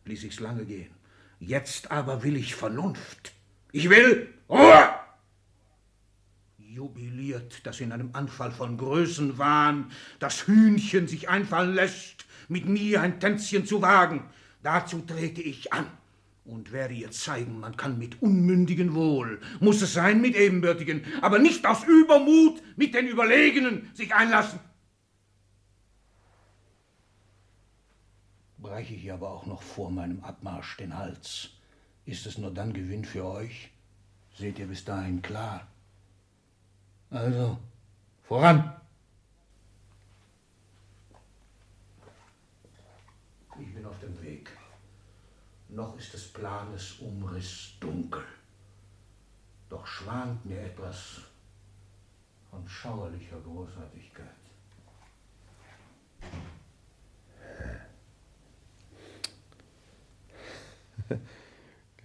[0.07, 0.91] ließ ich's lange gehen.
[1.39, 3.33] Jetzt aber will ich Vernunft.
[3.73, 4.96] Ich will Ruhe!
[6.77, 13.19] Jubiliert, dass in einem Anfall von Größenwahn das Hühnchen sich einfallen lässt, mit mir ein
[13.19, 14.29] Tänzchen zu wagen.
[14.62, 15.87] Dazu trete ich an
[16.45, 21.39] und werde ihr zeigen, man kann mit Unmündigen wohl, muss es sein mit Ebenbürtigen, aber
[21.39, 24.61] nicht aus Übermut mit den Überlegenen sich einlassen.
[28.59, 31.53] Breche ich aber auch noch vor meinem Abmarsch den Hals,
[32.05, 33.71] ist es nur dann Gewinn für euch?
[34.37, 35.67] Seht ihr bis dahin klar?
[37.11, 37.59] Also,
[38.25, 38.73] voran!
[43.59, 44.51] Ich bin auf dem Weg.
[45.69, 48.25] Noch ist des Planes Umriss dunkel.
[49.69, 51.23] Doch schwant mir etwas
[52.51, 54.27] von schauerlicher Großartigkeit.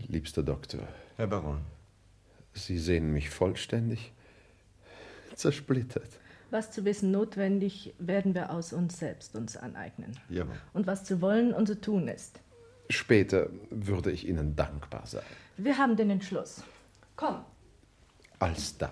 [0.07, 1.61] Liebster Doktor, Herr Baron.
[2.53, 4.11] Sie sehen mich vollständig
[5.35, 6.09] zersplittert.
[6.49, 10.19] Was zu wissen notwendig, werden wir aus uns selbst uns aneignen.
[10.29, 10.55] Jawohl.
[10.73, 12.41] Und was zu wollen und zu tun ist.
[12.89, 15.23] Später würde ich Ihnen dankbar sein.
[15.55, 16.61] Wir haben den Entschluss.
[17.15, 17.45] Komm,
[18.39, 18.91] Alsdann.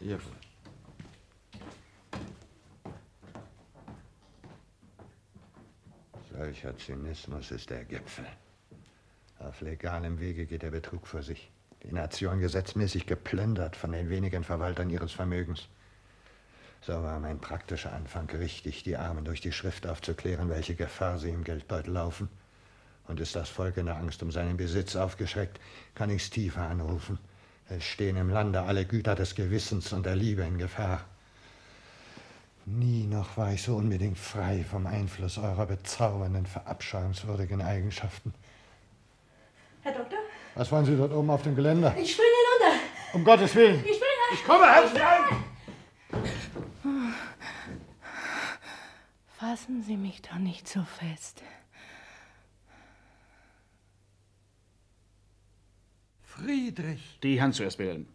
[0.00, 0.20] Jawohl.
[6.32, 8.26] Solcher Zynismus ist der Gipfel.
[9.38, 11.50] Auf legalem Wege geht der Betrug vor sich.
[11.86, 15.68] Die Nation gesetzmäßig geplündert von den wenigen Verwaltern ihres Vermögens.
[16.80, 21.30] So war mein praktischer Anfang richtig, die Armen durch die Schrift aufzuklären, welche Gefahr sie
[21.30, 22.28] im Geldbeutel laufen.
[23.06, 25.60] Und ist das Volk in der Angst um seinen Besitz aufgeschreckt,
[25.94, 27.18] kann ich's tiefer anrufen.
[27.68, 31.04] Es stehen im Lande alle Güter des Gewissens und der Liebe in Gefahr.
[32.64, 38.34] Nie noch war ich so unbedingt frei vom Einfluss eurer bezaubernden, verabscheuungswürdigen Eigenschaften.
[40.56, 41.94] Was wollen Sie dort oben auf dem Geländer?
[41.96, 42.82] ich springe hinunter.
[43.12, 43.76] Um Gottes Willen!
[43.84, 44.06] Ich springe.
[44.32, 45.44] Ich komme, helft mir ein!
[49.56, 51.42] fassen Sie mich doch nicht so fest.
[56.22, 57.18] Friedrich.
[57.22, 58.08] Die Hand zuerst wählen.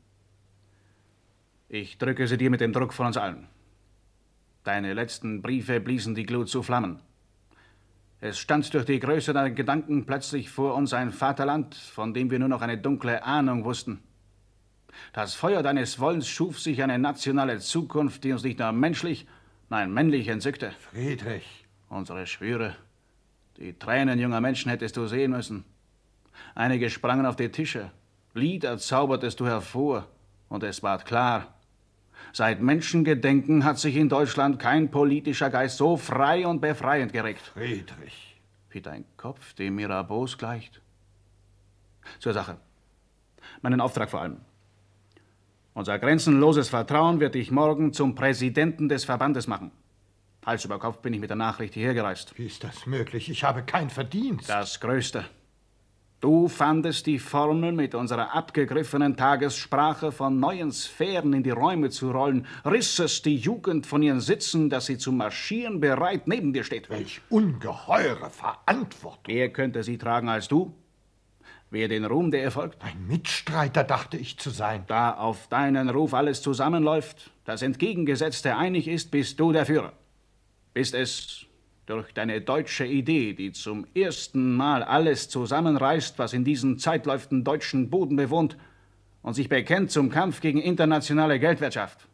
[1.70, 3.48] Ich drücke sie dir mit dem Druck von uns allen.
[4.64, 7.02] Deine letzten Briefe bliesen die Glut zu Flammen.
[8.24, 12.38] Es stand durch die Größe deiner Gedanken plötzlich vor uns ein Vaterland, von dem wir
[12.38, 14.04] nur noch eine dunkle Ahnung wussten.
[15.12, 19.26] Das Feuer deines Wollens schuf sich eine nationale Zukunft, die uns nicht nur menschlich,
[19.70, 20.72] nein, männlich entzückte.
[20.92, 21.66] Friedrich!
[21.90, 22.76] Unsere Schwüre,
[23.58, 25.66] die Tränen junger Menschen hättest du sehen müssen.
[26.54, 27.90] Einige sprangen auf die Tische,
[28.36, 30.08] Lieder zaubertest du hervor,
[30.48, 31.56] und es ward klar.
[32.34, 38.32] Seit Menschengedenken hat sich in Deutschland kein politischer Geist so frei und befreiend geregt, Friedrich!
[38.74, 40.82] wie dein Kopf dem Mirabeaus gleicht.
[42.20, 42.58] Zur Sache.
[43.62, 44.38] Meinen Auftrag vor allem.
[45.74, 49.72] Unser grenzenloses Vertrauen wird dich morgen zum Präsidenten des Verbandes machen.
[50.46, 52.38] Hals über Kopf bin ich mit der Nachricht hierher gereist.
[52.38, 53.30] Wie ist das möglich?
[53.30, 54.50] Ich habe kein Verdienst.
[54.50, 55.26] Das Größte.
[56.22, 62.12] Du fandest die Formel, mit unserer abgegriffenen Tagessprache von neuen Sphären in die Räume zu
[62.12, 66.92] rollen, rissest die Jugend von ihren Sitzen, dass sie zum Marschieren bereit neben dir steht.
[66.92, 69.24] Welch ungeheure Verantwortung.
[69.26, 70.76] Wer könnte sie tragen als du?
[71.72, 72.78] Wer den Ruhm, der erfolgt?
[72.84, 74.84] Ein Mitstreiter dachte ich zu sein.
[74.86, 79.94] Da auf deinen Ruf alles zusammenläuft, das Entgegengesetzte einig ist, bist du der Führer.
[80.76, 81.48] Bist es
[81.92, 87.90] durch deine deutsche Idee, die zum ersten Mal alles zusammenreißt, was in diesen Zeitläuften deutschen
[87.90, 88.58] Boden bewohnt
[89.22, 92.08] und sich bekennt zum Kampf gegen internationale Geldwirtschaft.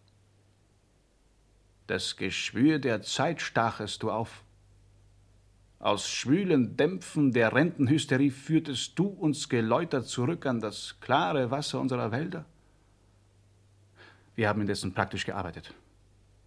[1.86, 4.44] Das Geschwür der Zeit stachest du auf.
[5.80, 12.12] Aus schwülen Dämpfen der Rentenhysterie führtest du uns geläutert zurück an das klare Wasser unserer
[12.12, 12.46] Wälder.
[14.36, 15.72] Wir haben indessen praktisch gearbeitet.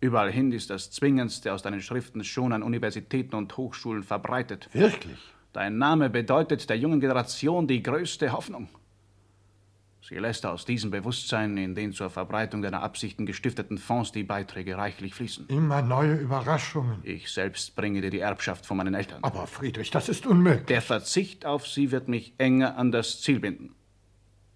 [0.01, 4.69] Überall hin ist das Zwingendste aus deinen Schriften schon an Universitäten und Hochschulen verbreitet.
[4.73, 5.19] Wirklich?
[5.53, 8.69] Dein Name bedeutet der jungen Generation die größte Hoffnung.
[10.03, 14.77] Sie lässt aus diesem Bewusstsein in den zur Verbreitung deiner Absichten gestifteten Fonds die Beiträge
[14.77, 15.47] reichlich fließen.
[15.49, 17.01] Immer neue Überraschungen.
[17.03, 19.23] Ich selbst bringe dir die Erbschaft von meinen Eltern.
[19.23, 20.67] Aber Friedrich, das ist unmöglich.
[20.67, 23.75] Der Verzicht auf sie wird mich enger an das Ziel binden.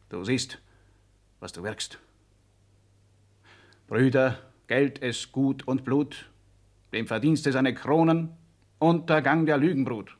[0.08, 0.60] Du siehst,
[1.40, 1.98] was du wirkst.
[3.86, 6.30] Brüder, Geld ist Gut und Blut,
[6.92, 8.30] dem Verdienste seine Kronen,
[8.78, 10.16] Untergang der Lügenbrut.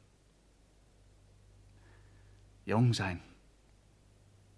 [2.66, 3.20] Jung sein,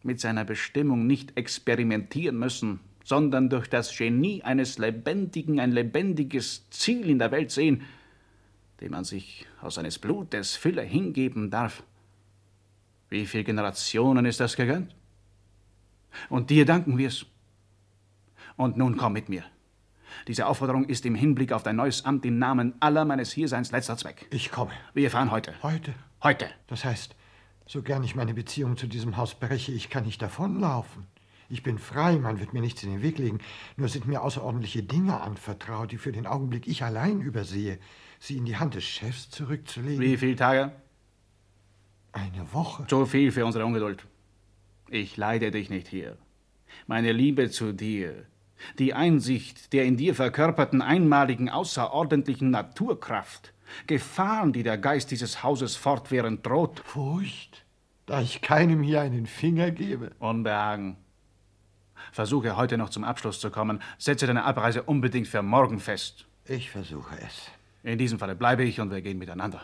[0.03, 7.09] mit seiner Bestimmung nicht experimentieren müssen, sondern durch das Genie eines Lebendigen ein lebendiges Ziel
[7.09, 7.83] in der Welt sehen,
[8.81, 11.83] dem man sich aus seines Blutes Fülle hingeben darf.
[13.09, 14.95] Wie viele Generationen ist das gegönnt?
[16.29, 17.27] Und dir danken wir's.
[18.57, 19.45] Und nun komm mit mir.
[20.29, 23.97] Diese Aufforderung ist im Hinblick auf dein neues Amt im Namen aller meines Hierseins letzter
[23.97, 24.27] Zweck.
[24.31, 24.73] Ich komme.
[24.93, 25.55] Wir fahren heute.
[25.63, 25.95] Heute?
[26.23, 26.49] Heute.
[26.67, 27.15] Das heißt,
[27.67, 31.07] so gern ich meine Beziehung zu diesem Haus breche, ich kann nicht davonlaufen.
[31.49, 33.39] Ich bin frei, man wird mir nichts in den Weg legen.
[33.77, 37.79] Nur sind mir außerordentliche Dinge anvertraut, die für den Augenblick ich allein übersehe.
[38.19, 40.01] Sie in die Hand des Chefs zurückzulegen.
[40.01, 40.73] Wie viele Tage?
[42.11, 42.85] Eine Woche.
[42.91, 44.05] So viel für unsere Ungeduld.
[44.89, 46.17] Ich leide dich nicht hier.
[46.89, 48.27] Meine Liebe zu dir,
[48.79, 53.53] die Einsicht der in dir verkörperten einmaligen außerordentlichen Naturkraft,
[53.87, 56.81] Gefahren, die der Geist dieses Hauses fortwährend droht.
[56.81, 57.65] Furcht,
[58.07, 60.13] da ich keinem hier einen Finger gebe.
[60.19, 60.97] Unbehagen.
[62.13, 63.81] Versuche heute noch zum Abschluss zu kommen.
[63.99, 66.27] Setze deine Abreise unbedingt für morgen fest.
[66.45, 67.51] Ich versuche es.
[67.83, 69.63] In diesem Falle bleibe ich und wir gehen miteinander.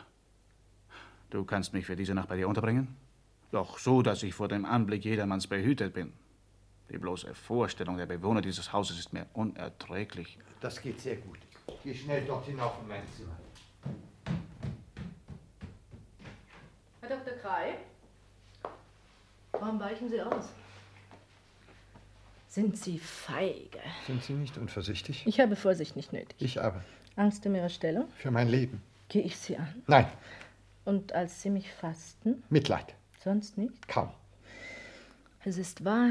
[1.31, 2.89] Du kannst mich für diese Nacht bei dir unterbringen?
[3.53, 6.13] Doch so, dass ich vor dem Anblick jedermanns behütet bin.
[6.91, 10.39] Die bloße Vorstellung der Bewohner dieses Hauses ist mir unerträglich.
[10.61, 11.39] Das geht sehr gut.
[11.83, 13.37] Geh schnell dort hinauf in mein Zimmer.
[17.01, 17.35] Herr Dr.
[17.39, 17.79] Krei,
[19.53, 20.53] warum weichen Sie aus?
[22.49, 23.81] Sind Sie feige?
[24.07, 25.27] Sind Sie nicht unvorsichtig?
[25.27, 26.37] Ich habe Vorsicht nicht nötig.
[26.39, 26.85] Ich aber.
[27.17, 28.09] Angst um Ihre Stellung?
[28.19, 28.83] Für mein Leben.
[29.09, 29.83] Gehe ich Sie an?
[29.87, 30.07] Nein.
[30.85, 32.43] Und als Sie mich fassten?
[32.51, 32.95] Mitleid.
[33.25, 33.89] Sonst nicht?
[33.89, 34.11] Kaum.
[35.45, 36.11] Es ist wahr,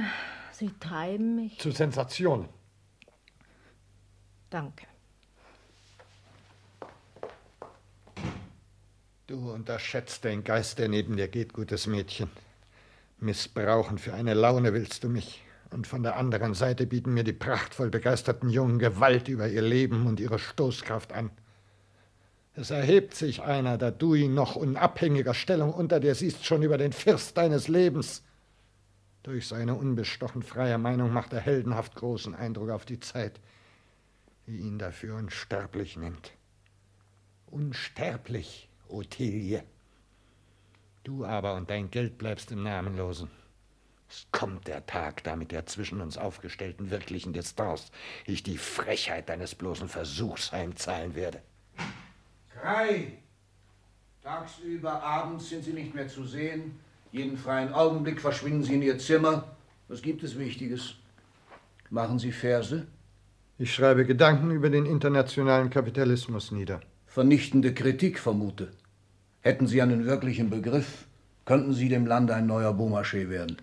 [0.61, 1.57] Sie treiben mich.
[1.57, 2.47] Zu Sensationen.
[4.51, 4.85] Danke.
[9.25, 12.29] Du unterschätzt den Geist, der neben dir geht, gutes Mädchen.
[13.17, 15.41] Missbrauchen für eine Laune willst du mich.
[15.71, 20.05] Und von der anderen Seite bieten mir die prachtvoll begeisterten Jungen Gewalt über ihr Leben
[20.05, 21.31] und ihre Stoßkraft an.
[22.53, 26.77] Es erhebt sich einer, da du ihn noch unabhängiger Stellung unter dir siehst, schon über
[26.77, 28.21] den First deines Lebens.
[29.23, 33.39] Durch seine unbestochen freie Meinung macht er heldenhaft großen Eindruck auf die Zeit,
[34.47, 36.33] die ihn dafür unsterblich nennt.
[37.45, 39.63] Unsterblich, Ottilie.
[41.03, 43.29] Du aber und dein Geld bleibst im Namenlosen.
[44.09, 47.91] Es kommt der Tag, da mit der zwischen uns aufgestellten wirklichen Distanz
[48.25, 51.41] ich die Frechheit deines bloßen Versuchs heimzahlen werde.
[52.49, 53.19] Krei!
[54.21, 56.79] Tagsüber, abends sind Sie nicht mehr zu sehen.
[57.11, 59.43] Jeden freien Augenblick verschwinden Sie in Ihr Zimmer.
[59.89, 60.95] Was gibt es Wichtiges?
[61.89, 62.87] Machen Sie Verse?
[63.57, 66.79] Ich schreibe Gedanken über den internationalen Kapitalismus nieder.
[67.07, 68.69] Vernichtende Kritik vermute.
[69.41, 71.05] Hätten Sie einen wirklichen Begriff,
[71.43, 73.57] könnten Sie dem Lande ein neuer Beaumarchais werden.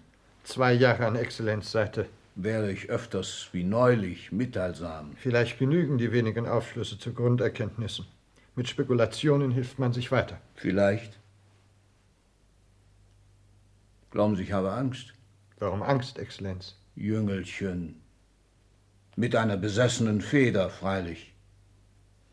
[0.44, 2.06] Zwei Jahre an Exzellenzseite.
[2.34, 5.12] Wäre ich öfters wie neulich mitteilsam.
[5.16, 8.04] Vielleicht genügen die wenigen Aufschlüsse zu Grunderkenntnissen.
[8.54, 10.38] Mit Spekulationen hilft man sich weiter.
[10.54, 11.18] Vielleicht.
[14.10, 15.12] Glauben Sie, ich habe Angst?
[15.58, 16.76] Warum Angst, Exzellenz?
[16.96, 18.00] Jüngelchen,
[19.16, 21.34] Mit einer besessenen Feder, freilich.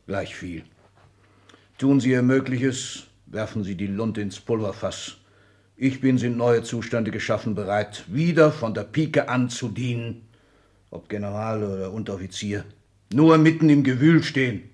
[0.07, 0.63] Gleich viel.
[1.78, 5.17] Tun Sie Ihr Mögliches, werfen Sie die Lund ins Pulverfass.
[5.76, 10.30] Ich bin, sind neue Zustände geschaffen, bereit, wieder von der Pike an zu dienen,
[10.91, 12.63] ob General oder Unteroffizier.
[13.11, 14.69] Nur mitten im Gewühl stehen.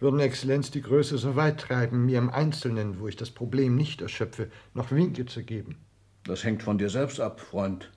[0.00, 4.00] Würden Exzellenz die Größe so weit treiben, mir im Einzelnen, wo ich das Problem nicht
[4.00, 5.76] erschöpfe, noch Winke zu geben?
[6.30, 7.90] Das hängt von dir selbst ab, Freund.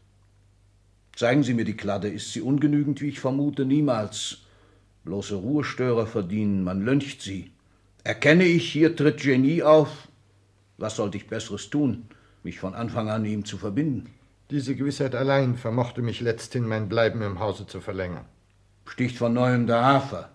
[1.15, 2.07] Zeigen Sie mir die Kladde.
[2.07, 3.63] Ist sie ungenügend, wie ich vermute?
[3.63, 4.39] Niemals.
[5.03, 7.51] Bloße Ruhestörer verdienen, man lyncht sie.
[8.03, 10.07] Erkenne ich, hier tritt Genie auf.
[10.79, 12.07] Was sollte ich Besseres tun,
[12.41, 14.09] mich von Anfang an ihm zu verbinden?
[14.49, 18.25] Diese Gewissheit allein vermochte mich letzthin mein Bleiben im Hause zu verlängern.
[18.87, 20.31] Sticht von neuem der Hafer.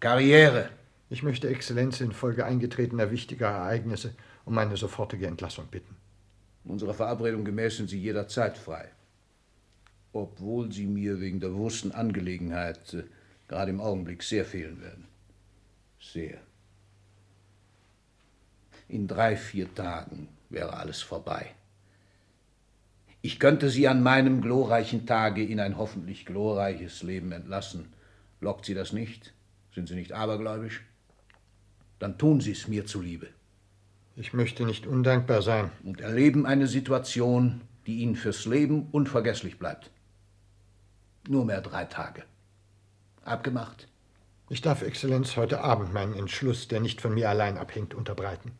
[0.00, 0.70] Karriere.
[1.10, 4.14] Ich möchte Exzellenz infolge eingetretener wichtiger Ereignisse
[4.46, 5.97] um meine sofortige Entlassung bitten.
[6.64, 8.90] Unserer Verabredung gemäß sind Sie jederzeit frei
[10.12, 13.04] obwohl sie mir wegen der Wurstenangelegenheit äh,
[13.46, 15.06] gerade im Augenblick sehr fehlen werden.
[16.00, 16.38] Sehr.
[18.88, 21.54] In drei, vier Tagen wäre alles vorbei.
[23.20, 27.92] Ich könnte sie an meinem glorreichen Tage in ein hoffentlich glorreiches Leben entlassen.
[28.40, 29.34] Lockt sie das nicht?
[29.74, 30.82] Sind Sie nicht abergläubisch?
[31.98, 33.28] Dann tun Sie es mir zuliebe.
[34.20, 35.70] Ich möchte nicht undankbar sein.
[35.84, 39.92] Und erleben eine Situation, die Ihnen fürs Leben unvergesslich bleibt.
[41.28, 42.24] Nur mehr drei Tage.
[43.22, 43.86] Abgemacht?
[44.50, 48.50] Ich darf Exzellenz heute Abend meinen Entschluss, der nicht von mir allein abhängt, unterbreiten.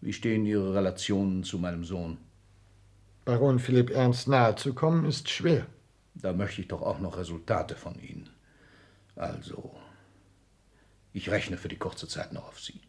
[0.00, 2.16] Wie stehen Ihre Relationen zu meinem Sohn?
[3.26, 5.66] Baron Philipp Ernst nahe zu kommen, ist schwer.
[6.14, 8.30] Da möchte ich doch auch noch Resultate von Ihnen.
[9.14, 9.76] Also,
[11.12, 12.80] ich rechne für die kurze Zeit noch auf Sie.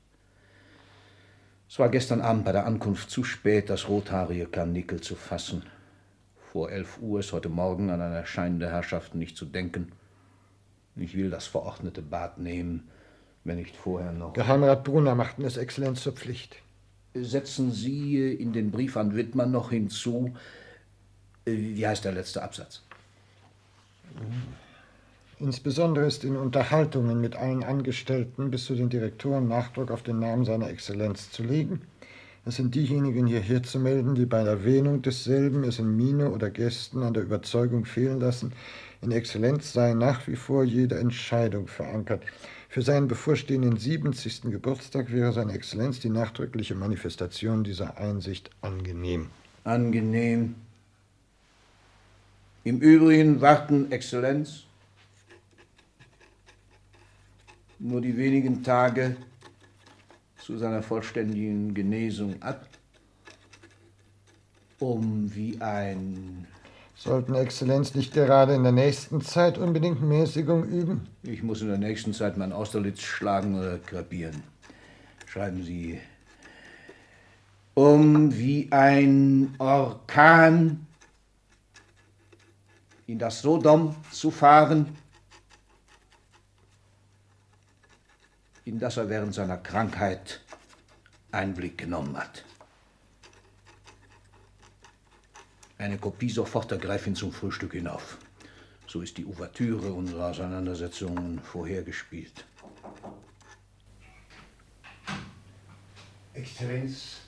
[1.69, 5.63] Es war gestern Abend bei der Ankunft zu spät, das rothaarige Karnickel zu fassen.
[6.51, 9.91] Vor elf Uhr ist heute Morgen an ein Erscheinen der Herrschaften nicht zu denken.
[10.95, 12.87] Ich will das verordnete Bad nehmen,
[13.43, 14.33] wenn nicht vorher noch.
[14.33, 16.55] Geheimrat Brunner machten es Exzellenz zur Pflicht.
[17.13, 20.35] Setzen Sie in den Brief an Wittmann noch hinzu,
[21.45, 22.83] äh, wie heißt der letzte Absatz?
[25.39, 30.45] Insbesondere ist in Unterhaltungen mit allen Angestellten bis zu den Direktoren Nachdruck auf den Namen
[30.45, 31.81] seiner Exzellenz zu legen
[32.47, 37.03] es sind diejenigen hierher zu melden, die bei Erwähnung desselben es in Mine oder Gästen
[37.03, 38.53] an der Überzeugung fehlen lassen,
[39.01, 42.23] in Exzellenz sei nach wie vor jede Entscheidung verankert.
[42.69, 44.43] Für seinen bevorstehenden 70.
[44.43, 49.27] Geburtstag wäre seine Exzellenz die nachdrückliche Manifestation dieser Einsicht angenehm.
[49.65, 50.55] Angenehm.
[52.63, 54.66] Im Übrigen warten Exzellenz
[57.79, 59.15] nur die wenigen Tage,
[60.37, 62.67] zu seiner vollständigen Genesung ab,
[64.79, 66.47] um wie ein...
[66.95, 71.07] Sollten Exzellenz nicht gerade in der nächsten Zeit unbedingt Mäßigung üben?
[71.21, 74.41] Ich muss in der nächsten Zeit mein Austerlitz schlagen oder krepieren.
[75.27, 75.99] Schreiben Sie,
[77.75, 80.87] um wie ein Orkan
[83.05, 84.87] in das Sodom zu fahren,
[88.67, 90.41] in das er während seiner Krankheit
[91.31, 92.43] Einblick genommen hat.
[95.77, 98.17] Eine Kopie sofort der Gräfin zum Frühstück hinauf.
[98.85, 102.45] So ist die Ouvertüre unserer Auseinandersetzungen vorhergespielt.
[106.33, 107.21] Exzellenz.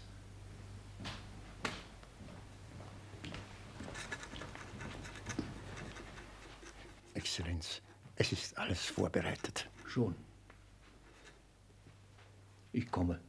[7.13, 7.81] Exzellenz,
[8.15, 9.69] es ist alles vorbereitet.
[9.85, 10.28] Schon.
[12.71, 13.19] Ich komme.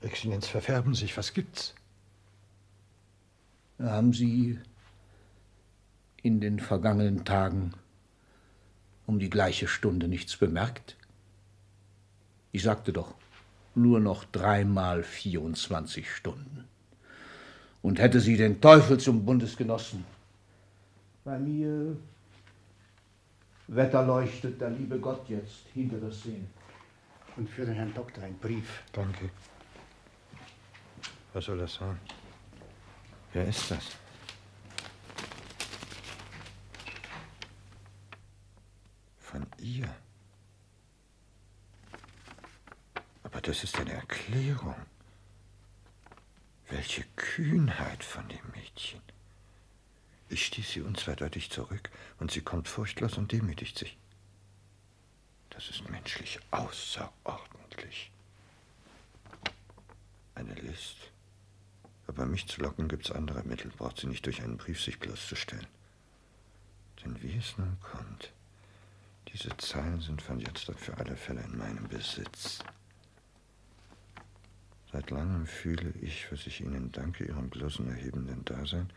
[0.00, 1.16] Exzellenz, verfärben sich.
[1.16, 1.74] Was gibt's?
[3.78, 4.58] Haben Sie
[6.22, 7.72] in den vergangenen Tagen
[9.06, 10.96] um die gleiche Stunde nichts bemerkt?
[12.52, 13.14] Ich sagte doch,
[13.74, 16.64] nur noch dreimal 24 Stunden.
[17.80, 20.04] Und hätte sie den Teufel zum Bundesgenossen.
[21.24, 21.96] Bei mir
[23.68, 26.46] wetterleuchtet der liebe Gott jetzt hinter das Sehen.
[27.36, 28.82] Und für den Herrn Doktor ein Brief.
[28.92, 29.30] Danke.
[31.32, 31.98] Was soll das sein?
[33.32, 33.96] Wer ist das?
[39.18, 39.88] Von ihr.
[43.22, 44.76] Aber das ist eine Erklärung.
[46.68, 49.00] Welche Kühnheit von dem Mädchen.
[50.28, 53.98] Ich stieß sie unzweideutig zurück und sie kommt furchtlos und demütigt sich.
[55.54, 58.10] Das ist menschlich außerordentlich.
[60.34, 60.96] Eine List.
[62.06, 63.70] Aber mich zu locken gibt's andere Mittel.
[63.70, 65.66] Braucht sie nicht durch einen Brief sich bloßzustellen.
[67.04, 68.32] Denn wie es nun kommt,
[69.32, 72.58] diese Zeilen sind von jetzt ab für alle Fälle in meinem Besitz.
[74.92, 78.90] Seit langem fühle ich, was ich Ihnen danke, Ihrem bloßen erhebenden Dasein.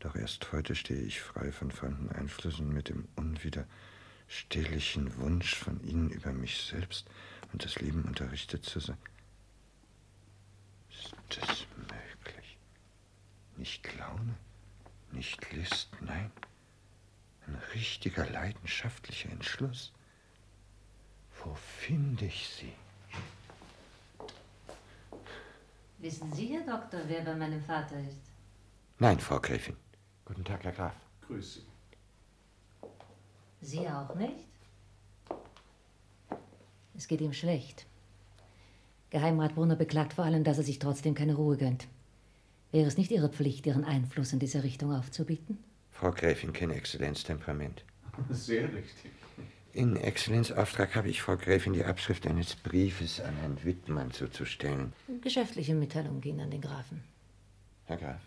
[0.00, 3.06] Doch erst heute stehe ich frei von fremden Einflüssen mit dem
[4.26, 7.06] unwiderstehlichen Wunsch von Ihnen über mich selbst
[7.52, 8.98] und das Leben unterrichtet zu sein.
[10.90, 12.58] Ist es möglich?
[13.56, 14.34] Nicht Laune,
[15.12, 16.30] nicht List, nein.
[17.46, 19.92] Ein richtiger leidenschaftlicher Entschluss.
[21.44, 22.72] Wo finde ich sie?
[25.98, 28.20] Wissen Sie, Herr Doktor, wer bei meinem Vater ist?
[28.98, 29.76] Nein, Frau Gräfin.
[30.24, 30.94] Guten Tag, Herr Graf.
[31.26, 31.75] Grüß Sie.
[33.60, 34.46] Sie auch nicht?
[36.96, 37.86] Es geht ihm schlecht.
[39.10, 41.86] Geheimrat Brunner beklagt vor allem, dass er sich trotzdem keine Ruhe gönnt.
[42.72, 45.58] Wäre es nicht Ihre Pflicht, Ihren Einfluss in diese Richtung aufzubieten?
[45.90, 47.84] Frau Gräfin kennt Exzellenz Temperament.
[48.30, 49.10] Sehr richtig.
[49.72, 54.92] In Exzellenz Auftrag habe ich Frau Gräfin die Abschrift eines Briefes an Herrn Wittmann zuzustellen.
[55.22, 57.02] Geschäftliche Mitteilung gehen an den Grafen.
[57.84, 58.20] Herr Graf.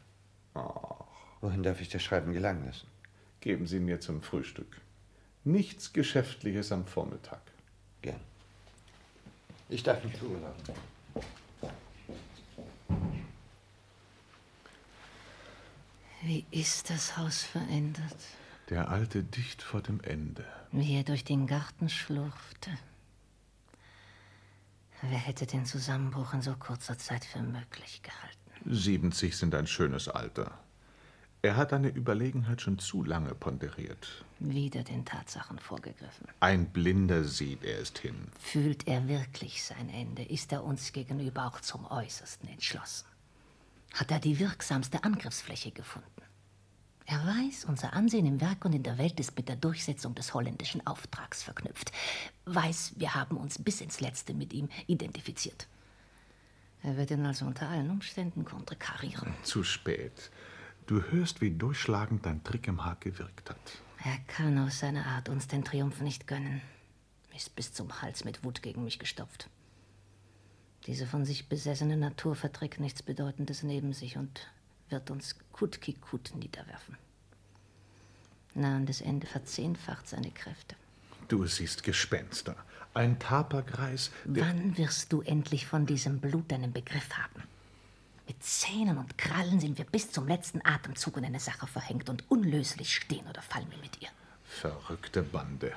[0.54, 1.06] Oh,
[1.42, 2.88] wohin darf ich das Schreiben gelangen lassen?
[3.42, 4.80] Geben Sie mir zum Frühstück.
[5.44, 7.42] Nichts Geschäftliches am Vormittag.
[8.02, 8.20] Gern.
[9.70, 10.54] Ich darf mich zuhören.
[16.22, 18.18] Wie ist das Haus verändert?
[18.70, 20.46] Der Alte dicht vor dem Ende.
[20.72, 22.72] Wie er durch den Garten schlurfte.
[25.02, 28.38] Wer hätte den Zusammenbruch in so kurzer Zeit für möglich gehalten?
[28.66, 30.60] 70 sind ein schönes Alter.
[31.42, 34.26] Er hat eine Überlegenheit schon zu lange ponderiert.
[34.40, 36.28] Wieder den Tatsachen vorgegriffen.
[36.42, 38.16] Ein Blinder sieht, er ist hin.
[38.40, 40.24] Fühlt er wirklich sein Ende?
[40.24, 43.08] Ist er uns gegenüber auch zum Äußersten entschlossen?
[43.94, 46.10] Hat er die wirksamste Angriffsfläche gefunden?
[47.06, 50.34] Er weiß, unser Ansehen im Werk und in der Welt ist mit der Durchsetzung des
[50.34, 51.92] holländischen Auftrags verknüpft.
[52.46, 55.68] Weiß, wir haben uns bis ins Letzte mit ihm identifiziert.
[56.84, 59.34] Er wird ihn also unter allen Umständen konterkarieren.
[59.44, 60.30] Zu spät.
[60.90, 63.60] Du hörst, wie durchschlagend dein Trick im Haag gewirkt hat.
[64.04, 66.62] Er kann aus seiner Art uns den Triumph nicht gönnen.
[67.36, 69.50] Ist bis zum Hals mit Wut gegen mich gestopft.
[70.88, 74.48] Diese von sich besessene Natur verträgt nichts Bedeutendes neben sich und
[74.90, 76.98] wird uns Kutkikut niederwerfen.
[78.56, 80.76] Nahendes Ende verzehnfacht seine Kräfte.
[81.28, 82.56] Du siehst Gespenster.
[82.96, 84.10] Ein Tapergreis.
[84.26, 87.44] der- Wann wirst du endlich von diesem Blut deinen Begriff haben?
[88.30, 92.30] Mit Zähnen und Krallen sind wir bis zum letzten Atemzug in eine Sache verhängt und
[92.30, 94.10] unlöslich stehen oder fallen wir mit ihr.
[94.44, 95.72] Verrückte Bande.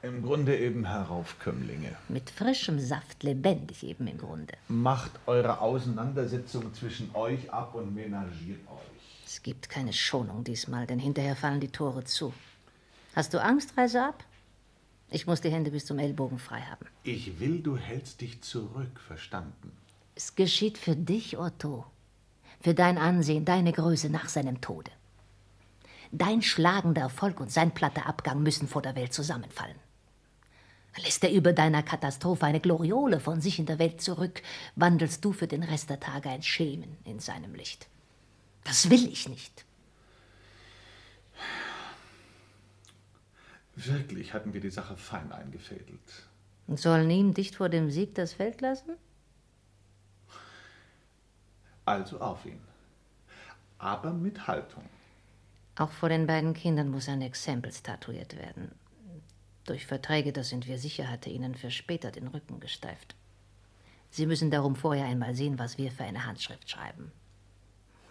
[0.00, 1.94] Im Grunde eben Heraufkömmlinge.
[2.08, 4.54] Mit frischem Saft lebendig eben im Grunde.
[4.68, 9.26] Macht eure Auseinandersetzung zwischen euch ab und menagiert euch.
[9.26, 12.32] Es gibt keine Schonung diesmal, denn hinterher fallen die Tore zu.
[13.14, 14.24] Hast du Angst, reise ab?
[15.10, 16.86] Ich muss die Hände bis zum Ellbogen frei haben.
[17.02, 19.83] Ich will, du hältst dich zurück, verstanden?
[20.14, 21.84] Es geschieht für dich, Otto.
[22.60, 24.90] Für dein Ansehen, deine Größe nach seinem Tode.
[26.12, 29.76] Dein schlagender Erfolg und sein platter Abgang müssen vor der Welt zusammenfallen.
[31.02, 34.42] Lässt er über deiner Katastrophe eine Gloriole von sich in der Welt zurück,
[34.76, 37.88] wandelst du für den Rest der Tage ein Schemen in seinem Licht.
[38.62, 39.64] Das will ich nicht.
[43.74, 46.00] Wirklich hatten wir die Sache fein eingefädelt.
[46.68, 48.92] Und sollen ihm dicht vor dem Sieg das Feld lassen?
[51.84, 52.60] Also auf ihn.
[53.78, 54.84] Aber mit Haltung.
[55.76, 58.70] Auch vor den beiden Kindern muss ein Exempel statuiert werden.
[59.66, 63.16] Durch Verträge, das sind wir sicher, hatte ihnen für später den Rücken gesteift.
[64.10, 67.10] Sie müssen darum vorher einmal sehen, was wir für eine Handschrift schreiben.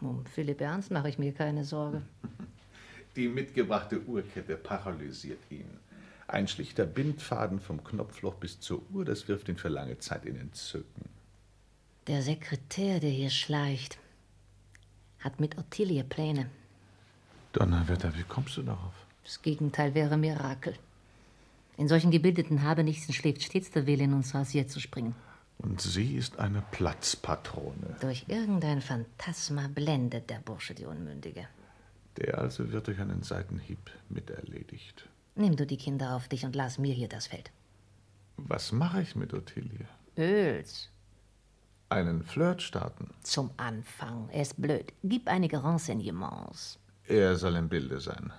[0.02, 2.02] Um Philipp Ernst mache ich mir keine Sorge.
[3.16, 5.80] Die mitgebrachte Uhrkette paralysiert ihn.
[6.28, 10.36] Ein schlichter Bindfaden vom Knopfloch bis zur Uhr, das wirft ihn für lange Zeit in
[10.36, 11.10] Entzücken.
[12.08, 13.98] Der Sekretär, der hier schleicht,
[15.20, 16.50] hat mit Ottilie Pläne.
[17.54, 18.94] Donnerwetter, wie kommst du darauf?
[19.24, 20.76] Das Gegenteil wäre Mirakel.
[21.78, 25.16] In solchen gebildeten Habenichtsen schläft stets der Wille, in uns rasiert zu springen.
[25.60, 27.96] Und sie ist eine Platzpatrone.
[28.02, 31.48] Durch irgendein Phantasma blendet der Bursche die Unmündige.
[32.18, 35.08] Der also wird durch einen Seitenhieb miterledigt.
[35.36, 37.50] Nimm du die Kinder auf dich und lass mir hier das Feld.
[38.36, 39.88] Was mache ich mit Ottilie?
[40.18, 40.90] Öls.
[41.94, 43.12] Einen Flirt starten.
[43.22, 44.28] Zum Anfang.
[44.32, 44.92] Er ist blöd.
[45.04, 46.80] Gib einige Renseignements.
[47.08, 48.34] Er soll im Bilde sein.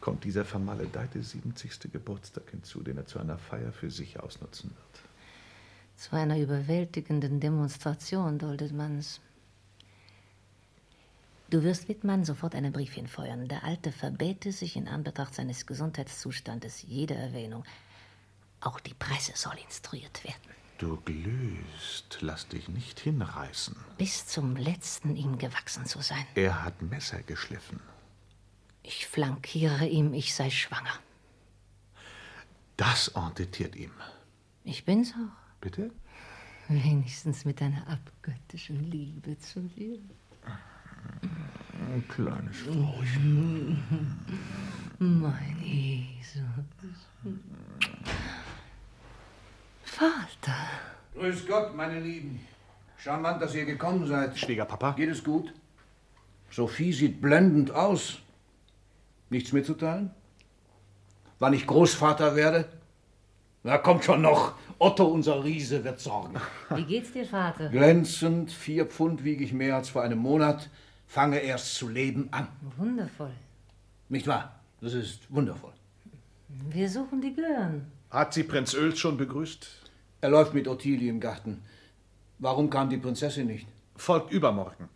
[0.00, 1.92] Kommt dieser vermaledeite 70.
[1.92, 5.02] Geburtstag hinzu, den er zu einer Feier für sich ausnutzen wird.
[5.96, 9.20] Zu einer überwältigenden Demonstration duldet man's.
[11.50, 13.48] Du wirst Wittmann sofort einen Brief hinfeuern.
[13.48, 17.64] Der Alte verbäte sich in Anbetracht seines Gesundheitszustandes jede Erwähnung.
[18.62, 20.61] Auch die Presse soll instruiert werden.
[20.82, 23.76] Du glühst, lass dich nicht hinreißen.
[23.98, 26.26] Bis zum letzten ihm gewachsen zu sein.
[26.34, 27.78] Er hat Messer geschliffen.
[28.82, 30.98] Ich flankiere ihm, ich sei schwanger.
[32.76, 33.92] Das entetiert ihm.
[34.64, 35.60] Ich bin's auch.
[35.60, 35.92] Bitte?
[36.66, 40.00] Wenigstens mit einer abgöttischen Liebe zu dir.
[41.92, 43.80] Ein kleines Frauchen.
[44.98, 46.42] Mein Jesus.
[49.92, 50.56] Vater.
[51.14, 52.40] Grüß Gott, meine Lieben.
[52.96, 54.38] Charmant, dass ihr gekommen seid.
[54.38, 54.92] Schwiegerpapa.
[54.92, 55.52] Geht es gut?
[56.50, 58.18] Sophie sieht blendend aus.
[59.28, 60.10] Nichts mitzuteilen?
[61.38, 62.68] Wann ich Großvater werde?
[63.64, 64.54] Na, kommt schon noch.
[64.78, 66.34] Otto, unser Riese, wird sorgen.
[66.70, 67.68] Wie geht's dir, Vater?
[67.68, 70.70] Glänzend, vier Pfund wiege ich mehr als vor einem Monat,
[71.06, 72.48] fange erst zu leben an.
[72.78, 73.34] Wundervoll.
[74.08, 74.58] Nicht wahr?
[74.80, 75.74] Das ist wundervoll.
[76.70, 77.92] Wir suchen die Gören.
[78.10, 79.81] Hat sie Prinz Öls schon begrüßt?
[80.22, 81.64] Er läuft mit Ottilie im Garten.
[82.38, 83.66] Warum kam die Prinzessin nicht?
[83.96, 84.88] Folgt übermorgen.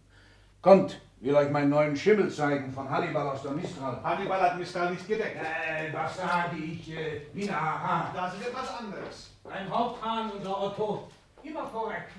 [0.62, 4.01] Kommt, will euch meinen neuen Schimmel zeigen von Hannibal aus der Mistral.
[4.05, 5.37] Hannibal hat Mistral nicht gedeckt.
[5.37, 6.93] Äh, was sage ich?
[6.93, 8.14] Äh, Wiener Hahn.
[8.14, 9.31] Das ist etwas anderes.
[9.51, 11.09] Ein Haupthahn, unser Otto.
[11.43, 12.12] Immer korrekt.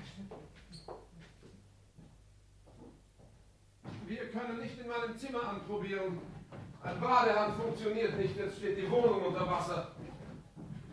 [4.06, 6.18] Wir können nicht in meinem Zimmer anprobieren.
[6.82, 9.92] Ein Badehahn funktioniert nicht, jetzt steht die Wohnung unter Wasser.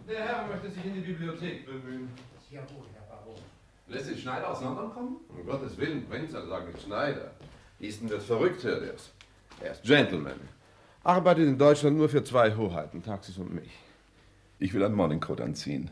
[0.08, 2.10] Der Herr möchte sich in die Bibliothek bemühen.
[2.52, 3.42] Jawohl, Herr Baron.
[3.88, 5.18] Lässt sich Schneider auseinanderkommen?
[5.30, 7.32] Um Gottes Willen, Prinz, also sag nicht Schneider.
[7.80, 9.12] Easton wird verrückt, hört er's.
[9.62, 10.40] Er ist Gentleman.
[11.04, 13.72] Arbeitet in Deutschland nur für zwei Hoheiten, Taxis und mich.
[14.60, 15.90] Ich will ein Morningcoat anziehen.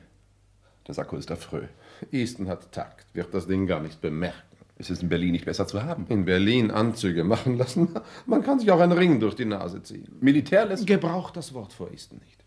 [0.87, 1.67] Der Sakko ist affreux.
[2.11, 4.37] Easton hat Takt, wird das Ding gar nicht bemerken.
[4.77, 6.05] Es ist in Berlin nicht besser zu haben.
[6.09, 7.89] In Berlin Anzüge machen lassen.
[8.25, 10.17] Man kann sich auch einen Ring durch die Nase ziehen.
[10.19, 10.85] Militär lässt.
[10.85, 12.42] Gebraucht das Wort vor Easton nicht.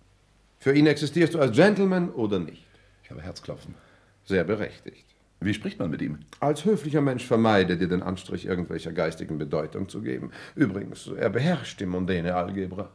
[0.67, 2.67] Für ihn existierst du als Gentleman oder nicht.
[3.05, 3.77] Ich habe Herzklopfen.
[4.25, 5.07] Sehr berechtigt.
[5.39, 6.19] Wie spricht man mit ihm?
[6.41, 10.33] Als höflicher Mensch vermeide dir den Anstrich irgendwelcher geistigen Bedeutung zu geben.
[10.57, 12.91] Übrigens, er beherrscht die mondäne Algebra.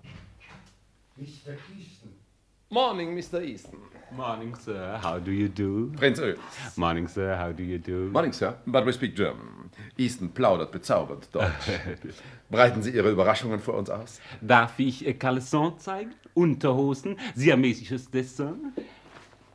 [1.16, 1.24] Mr.
[1.80, 2.12] Easton.
[2.74, 3.44] Morning, Mr.
[3.44, 3.80] Easton.
[4.14, 4.98] Morning, sir.
[5.04, 5.92] How do you do?
[5.98, 6.38] Prinz Öl.
[6.78, 7.36] Morning, sir.
[7.36, 8.10] How do you do?
[8.14, 8.56] Morning, Sir.
[8.66, 9.70] But we speak German.
[9.98, 11.68] Easton plaudert bezaubernd Deutsch.
[12.50, 14.22] Breiten Sie Ihre Überraschungen vor uns aus?
[14.40, 15.20] Darf ich äh,
[15.80, 16.16] zeigen?
[16.34, 17.18] Unterhosen?
[17.36, 18.72] Siamesisches Dessin?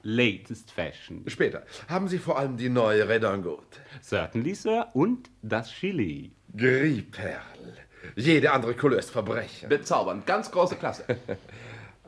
[0.02, 1.24] Latest Fashion.
[1.26, 1.62] Später.
[1.88, 3.80] Haben Sie vor allem die neue Redingote?
[4.02, 4.88] Certainly, Sir.
[4.92, 6.32] Und das Chili.
[6.54, 7.40] Grieperl.
[8.14, 9.70] Jede andere Couleur ist Verbrechen.
[9.70, 10.26] Bezaubernd.
[10.26, 11.04] Ganz große Klasse.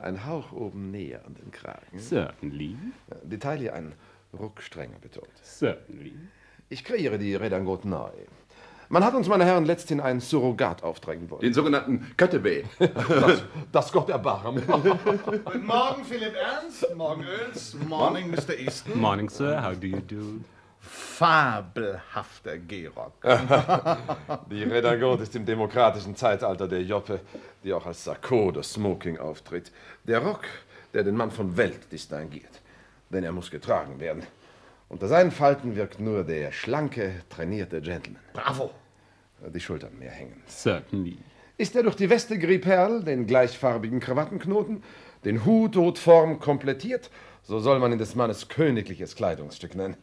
[0.00, 1.98] Ein Hauch oben näher an den Kragen.
[1.98, 2.76] Certainly.
[3.24, 3.94] Detail hier ein
[4.38, 5.28] Ruck strenger betont.
[5.42, 6.14] Certainly.
[6.68, 8.10] Ich kreiere die Redingote neu.
[8.90, 11.42] Man hat uns, meine Herren, letzthin ein Surrogat aufträgen wollen.
[11.42, 12.64] Den sogenannten Köttebee.
[12.78, 13.42] Das,
[13.72, 14.62] das Gott erbarmen.
[14.66, 16.86] Guten Morgen, Philipp Ernst.
[16.96, 17.74] Morgen Öls.
[17.86, 18.58] Morning, Mr.
[18.58, 18.98] Easton.
[18.98, 19.62] Morning, Sir.
[19.62, 20.40] How do you do?
[20.80, 23.14] Fabelhafter Gehrock.
[24.50, 27.20] Die Redingote ist im demokratischen Zeitalter der Joppe,
[27.64, 29.72] die auch als Sakko oder Smoking auftritt.
[30.04, 30.44] Der Rock,
[30.94, 32.60] der den Mann von Welt distinguiert.
[33.10, 34.22] Denn er muss getragen werden.
[34.88, 38.22] Unter seinen Falten wirkt nur der schlanke, trainierte Gentleman.
[38.32, 38.70] Bravo.
[39.52, 40.42] Die Schultern mehr hängen.
[40.46, 41.18] Certainly.
[41.56, 44.82] Ist er durch die Weste Grieperl, den gleichfarbigen Krawattenknoten,
[45.24, 47.10] den Hut Hutform komplettiert,
[47.42, 49.96] so soll man ihn des Mannes königliches Kleidungsstück nennen.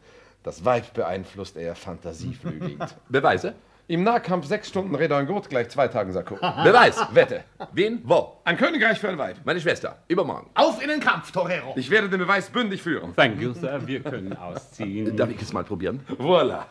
[0.46, 2.94] Das Weib beeinflusst er fantasieflügelnd.
[3.08, 3.54] Beweise?
[3.88, 6.36] Im Nahkampf sechs Stunden Redingote gleich zwei Tagen Sakko.
[6.62, 7.04] Beweis.
[7.12, 7.42] Wette.
[7.72, 8.00] Wen?
[8.04, 8.36] Wo?
[8.44, 9.38] Ein Königreich für ein Weib.
[9.44, 9.98] Meine Schwester.
[10.06, 10.48] Übermorgen.
[10.54, 11.72] Auf in den Kampf, Torero.
[11.74, 13.12] Ich werde den Beweis bündig führen.
[13.16, 13.84] Thank you, Sir.
[13.88, 15.16] Wir können ausziehen.
[15.16, 16.06] Darf ich es mal probieren?
[16.16, 16.66] Voilà.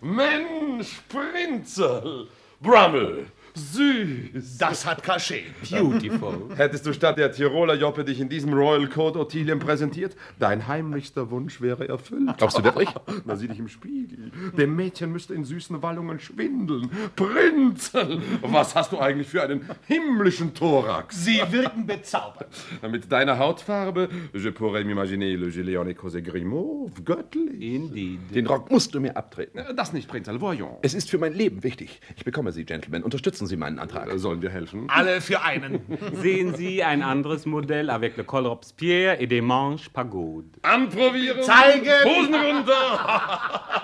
[0.00, 2.28] Mensch, Prinzel,
[2.62, 4.58] Brummel, süß.
[4.58, 5.44] Das hat Cachet.
[5.70, 6.48] Beautiful.
[6.56, 11.30] Hättest du statt der Tiroler Joppe dich in diesem Royal Code Ottilien präsentiert, dein heimlichster
[11.30, 12.36] Wunsch wäre erfüllt.
[12.38, 12.88] Glaubst du wirklich?
[13.24, 14.30] Na, sieh dich im Spiegel.
[14.56, 16.90] Dem Mädchen müsste in süßen Wallungen schwindeln.
[17.16, 21.24] Prinzel, was hast du eigentlich für einen himmlischen Thorax?
[21.24, 22.50] Sie wirken bezaubernd.
[22.90, 27.60] Mit deiner Hautfarbe, je pourrais m'imaginer le gilet en écossais Grimaud, göttlich.
[27.60, 28.34] Indeed.
[28.34, 29.60] Den Rock musst du mir abtreten.
[29.76, 30.78] Das nicht, Prinzel, voyons.
[30.82, 32.00] Es ist für mein Leben wichtig.
[32.16, 33.02] Ich bekomme Sie, Gentlemen.
[33.02, 34.08] Unterstützen Sie meinen Antrag.
[34.16, 34.88] Sollen wir helfen?
[34.88, 35.80] Alle für einen.
[36.12, 40.46] Sehen Sie ein anderes Modell avec le col Robespierre et des manches pagode.
[40.62, 41.42] Anprobieren.
[41.42, 41.90] Zeigen.
[42.04, 43.80] Hosen runter.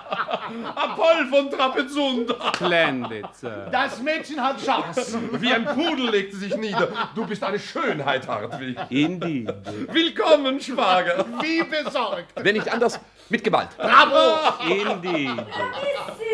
[0.75, 2.37] Apoll von Trapezunder.
[2.55, 3.69] Splendid, Sir.
[3.71, 5.19] Das Mädchen hat Chance.
[5.33, 6.89] Wie ein Pudel legt sie sich nieder.
[7.15, 8.77] Du bist eine Schönheit, Hartwig.
[8.89, 9.53] Indeed.
[9.93, 11.25] Willkommen, Schwager.
[11.41, 12.33] Wie besorgt.
[12.37, 12.99] Wenn nicht anders,
[13.29, 13.69] mit Gewalt.
[13.77, 14.55] Bravo.
[14.69, 15.31] Indeed.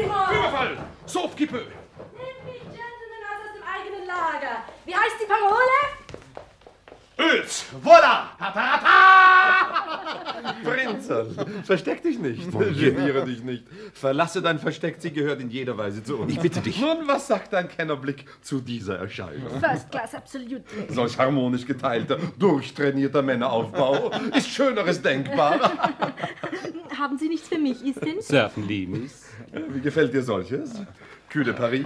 [0.02, 0.76] Überfall.
[1.06, 1.66] Sauf qui peut.
[2.16, 2.62] Nimm mich,
[4.86, 6.04] Wie heißt die Parole?
[7.16, 7.64] Öls!
[7.80, 8.30] Voila!
[10.64, 11.30] Prinzerl,
[11.62, 12.50] versteck dich nicht.
[12.50, 13.64] Geniere dich nicht.
[13.92, 16.32] Verlasse dein Versteck, sie gehört in jeder Weise zu uns.
[16.32, 16.80] Ich bitte dich.
[16.80, 19.60] Nun, was sagt dein Kennerblick zu dieser Erscheinung?
[19.60, 20.62] First Class, absolut.
[20.88, 25.60] Solch harmonisch geteilter, durchtrainierter Männeraufbau ist Schöneres denkbar.
[26.98, 28.20] Haben Sie nichts für mich, Istin?
[28.20, 29.26] Certainly, Miss.
[29.52, 30.82] Wie gefällt dir solches?
[31.34, 31.84] Cul de Paris,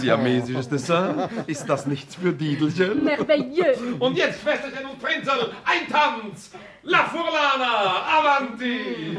[0.00, 3.02] siamesisches Dessert, ist das nichts für Diedelchen?
[3.02, 3.78] Merveilleux.
[3.98, 6.50] Und jetzt, Schwesterchen und Prinzerl, ein Tanz!
[6.82, 9.16] La Furlana, avanti!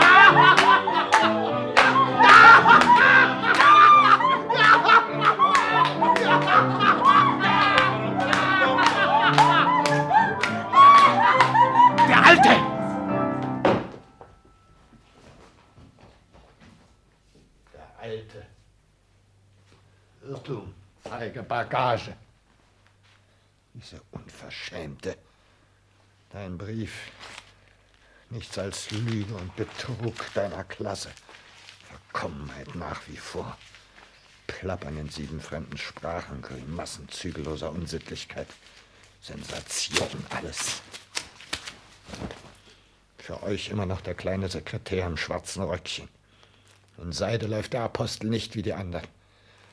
[0.00, 0.69] Der
[21.20, 22.16] feige Bagage.
[23.74, 25.18] Diese Unverschämte.
[26.30, 27.10] Dein Brief.
[28.30, 31.10] Nichts als Lüge und Betrug deiner Klasse.
[31.90, 33.58] Verkommenheit nach wie vor.
[34.46, 38.48] Plappern in sieben fremden Sprachen, Grimassen zügelloser Unsittlichkeit.
[39.20, 40.80] Sensation, alles.
[43.18, 46.08] Für euch immer noch der kleine Sekretär im schwarzen Röckchen.
[46.96, 49.19] In Seide läuft der Apostel nicht wie die anderen.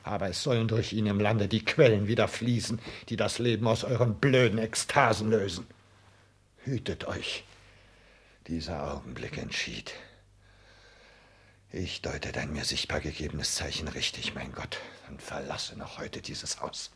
[0.08, 2.80] Aber es sollen durch ihn im Lande die Quellen wieder fließen,
[3.10, 5.66] die das Leben aus euren blöden Ekstasen lösen.
[6.64, 7.44] Hütet euch.
[8.46, 9.92] Dieser Augenblick entschied.
[11.70, 14.78] Ich deute dein mir sichtbar gegebenes Zeichen richtig, mein Gott,
[15.10, 16.90] und verlasse noch heute dieses Haus.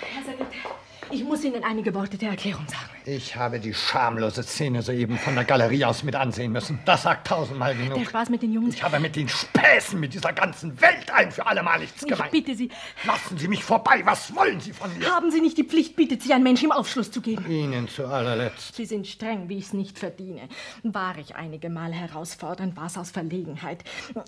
[0.00, 0.72] Herr Sekretär,
[1.12, 2.91] ich muss Ihnen einige Worte der Erklärung sagen.
[3.04, 6.78] Ich habe die schamlose Szene soeben von der Galerie aus mit ansehen müssen.
[6.84, 7.94] Das sagt tausendmal genug.
[7.98, 8.74] Der Spaß mit den Jungs.
[8.76, 12.30] Ich habe mit den Späßen, mit dieser ganzen Welt ein für allemal nichts Ich gemeint.
[12.30, 12.70] bitte Sie,
[13.04, 14.02] Lassen Sie mich vorbei.
[14.04, 15.06] Was wollen Sie von mir?
[15.10, 17.44] haben Sie nicht die Pflicht, bittet Sie, ein Mensch im Aufschluss zu geben.
[17.50, 18.76] Ihnen zu allerletzt.
[18.76, 20.48] Sie sind streng, wie ich es nicht verdiene.
[20.84, 23.82] War ich einige Mal herausfordernd, war es aus Verlegenheit.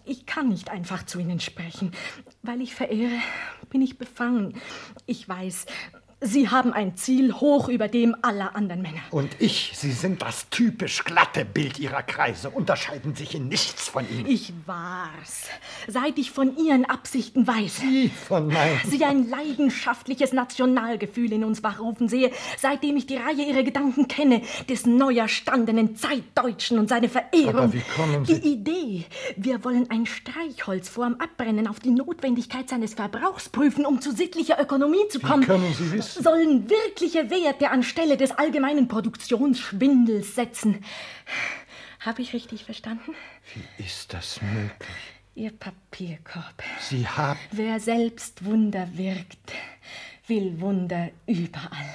[0.05, 1.93] Ich kann nicht einfach zu Ihnen sprechen.
[2.43, 3.13] Weil ich verehre,
[3.71, 4.61] bin ich befangen.
[5.07, 5.67] Ich weiß,
[6.27, 9.01] Sie haben ein Ziel hoch über dem aller anderen Männer.
[9.11, 14.09] Und ich, Sie sind das typisch glatte Bild Ihrer Kreise, unterscheiden sich in nichts von
[14.11, 14.27] ihnen.
[14.27, 15.49] Ich war's.
[15.87, 17.77] Seit ich von Ihren Absichten weiß.
[17.77, 18.81] Sie von meinen.
[18.89, 24.41] Sie ein leidenschaftliches Nationalgefühl in uns wachrufen sehe, seitdem ich die Reihe Ihrer Gedanken kenne,
[24.69, 27.49] des neu erstandenen Zeitdeutschen und seine Verehrung.
[27.55, 29.05] Aber wie kommen Sie- Die Idee,
[29.37, 34.59] wir wollen ein Streichholz vorm Abbrennen auf die Notwendigkeit seines Verbrauchs prüfen, um zu sittlicher
[34.59, 35.45] Ökonomie zu kommen.
[35.45, 36.14] können Sie wissen?
[36.15, 40.85] Sollen wirkliche Werte anstelle des allgemeinen Produktionsschwindels setzen.
[42.01, 43.15] Habe ich richtig verstanden?
[43.55, 44.97] Wie ist das möglich?
[45.35, 46.63] Ihr Papierkorb.
[46.81, 47.41] Sie haben.
[47.51, 49.53] Wer selbst Wunder wirkt,
[50.27, 51.95] will Wunder überall.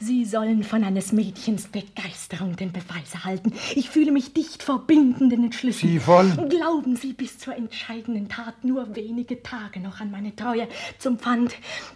[0.00, 3.52] Sie sollen von eines Mädchens Begeisterung den Beweis erhalten.
[3.74, 5.88] Ich fühle mich dicht vor bindenden Entschlüssen.
[5.88, 10.68] Sie wollen- Glauben Sie bis zur entscheidenden Tat nur wenige Tage noch an meine Treue.
[10.98, 11.54] Zum Pfand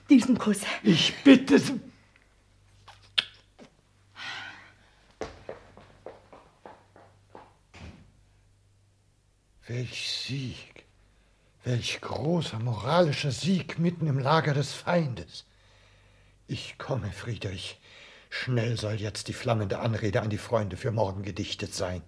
[0.09, 0.61] diesen Kuss.
[0.83, 1.81] Ich bitte Sie.
[9.67, 10.85] Welch Sieg,
[11.65, 15.45] welch großer moralischer Sieg mitten im Lager des Feindes.
[16.53, 17.81] Ich komme, Friedrich.
[18.29, 22.03] Schnell soll jetzt die flammende Anrede an die Freunde für morgen gedichtet sein.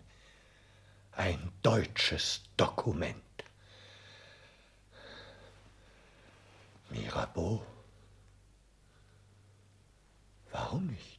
[1.12, 3.16] Ein deutsches Dokument.
[6.90, 7.64] Mirabeau?
[10.53, 11.13] Warum nicht?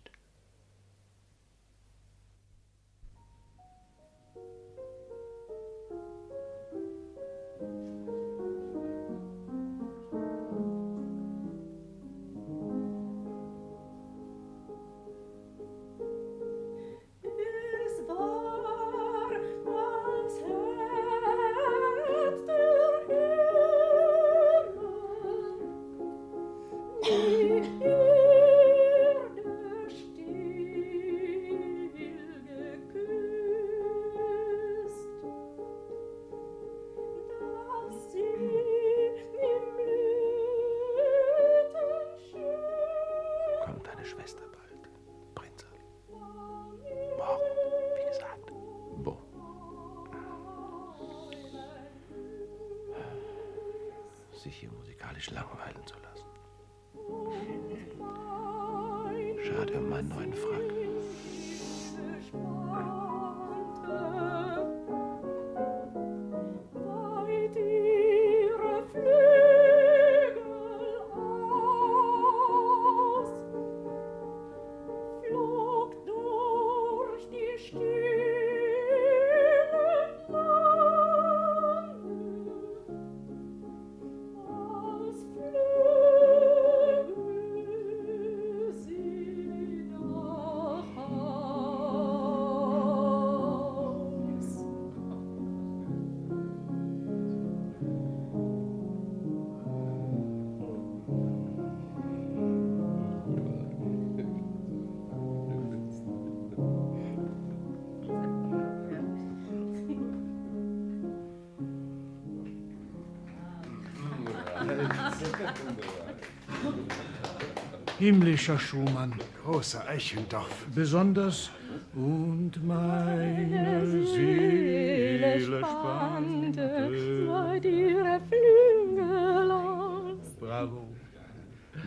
[118.06, 119.20] Himmlischer Schumann.
[119.44, 120.68] Großer Eichendorf.
[120.76, 121.50] Besonders
[121.96, 126.92] und meine Seele spannte.
[127.28, 130.20] seit ihre Flügel aus.
[130.40, 130.86] Bravo.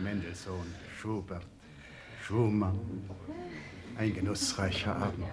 [0.03, 1.47] Mendelssohn, Schubert,
[2.21, 2.77] Schumann.
[3.97, 5.23] Ein genussreicher Abend.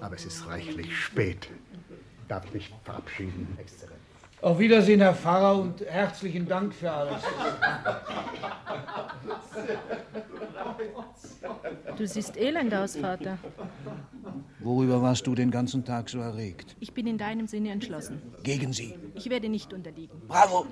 [0.00, 1.50] Aber es ist reichlich spät.
[2.28, 4.00] Darf ich mich verabschieden, Exzellenz?
[4.40, 7.22] Auf Wiedersehen, Herr Pfarrer, und herzlichen Dank für alles.
[11.96, 13.38] Du siehst elend aus, Vater.
[14.60, 16.76] Worüber warst du den ganzen Tag so erregt?
[16.80, 18.20] Ich bin in deinem Sinne entschlossen.
[18.42, 18.98] Gegen sie.
[19.14, 20.20] Ich werde nicht unterliegen.
[20.28, 20.66] Bravo!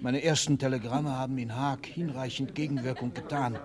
[0.00, 3.58] Meine ersten Telegramme haben in Haag hinreichend Gegenwirkung getan.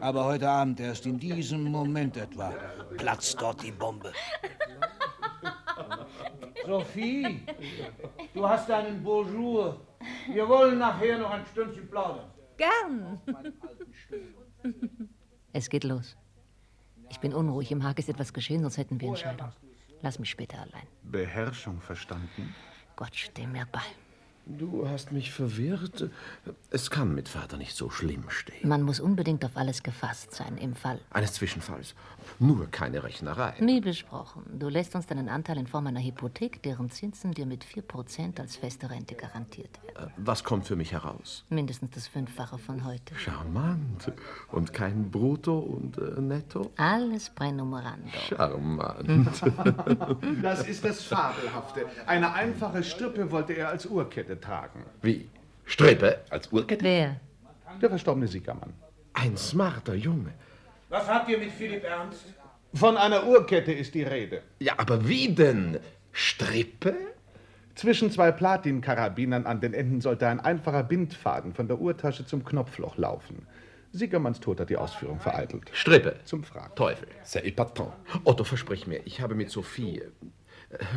[0.00, 2.52] Aber heute Abend, erst in diesem Moment etwa,
[2.96, 4.12] platzt dort die Bombe.
[6.66, 7.40] Sophie,
[8.34, 9.80] du hast einen Bonjour.
[10.32, 12.30] Wir wollen nachher noch ein Stündchen plaudern.
[12.56, 13.20] Gern.
[15.52, 16.16] Es geht los.
[17.08, 17.72] Ich bin unruhig.
[17.72, 19.52] Im Haag ist etwas geschehen, sonst hätten wir Entscheidung.
[20.02, 20.86] Lass mich später allein.
[21.02, 22.54] Beherrschung verstanden?
[22.96, 23.82] Gott, steh mir bei.
[24.58, 26.10] Du hast mich verwirrt.
[26.70, 28.68] Es kann mit Vater nicht so schlimm stehen.
[28.68, 30.98] Man muss unbedingt auf alles gefasst sein, im Fall.
[31.10, 31.94] Eines Zwischenfalls.
[32.38, 33.54] Nur keine Rechnerei.
[33.60, 34.42] Wie besprochen.
[34.58, 38.56] Du lässt uns deinen Anteil in Form einer Hypothek, deren Zinsen dir mit 4% als
[38.56, 40.08] feste Rente garantiert werden.
[40.08, 41.44] Äh, Was kommt für mich heraus?
[41.48, 43.14] Mindestens das Fünffache von heute.
[43.14, 44.12] Charmant.
[44.50, 46.70] Und kein Brutto und äh, Netto?
[46.76, 48.08] Alles pränumerando.
[48.28, 49.08] Charmant.
[50.42, 51.86] Das ist das Fabelhafte.
[52.06, 54.84] Eine einfache Strippe wollte er als Uhrkette tragen.
[55.02, 55.28] Wie?
[55.64, 56.20] Strippe?
[56.30, 56.84] Als Uhrkette?
[56.84, 57.20] Wer?
[57.80, 58.72] Der verstorbene Siegermann.
[59.12, 60.32] Ein smarter Junge.
[60.88, 62.24] Was habt ihr mit Philipp Ernst?
[62.74, 64.42] Von einer Uhrkette ist die Rede.
[64.60, 65.78] Ja, aber wie denn?
[66.12, 66.94] Strippe?
[67.74, 72.96] Zwischen zwei Platinkarabinern an den Enden sollte ein einfacher Bindfaden von der Uhrtasche zum Knopfloch
[72.96, 73.46] laufen.
[73.92, 75.70] Siegermanns Tod hat die Ausführung vereitelt.
[75.72, 76.16] Strippe.
[76.24, 76.74] Zum Fragen.
[76.76, 77.08] Teufel.
[77.24, 77.92] C'est épatant.
[78.24, 80.02] Otto, versprich mir, ich habe mit Sophie,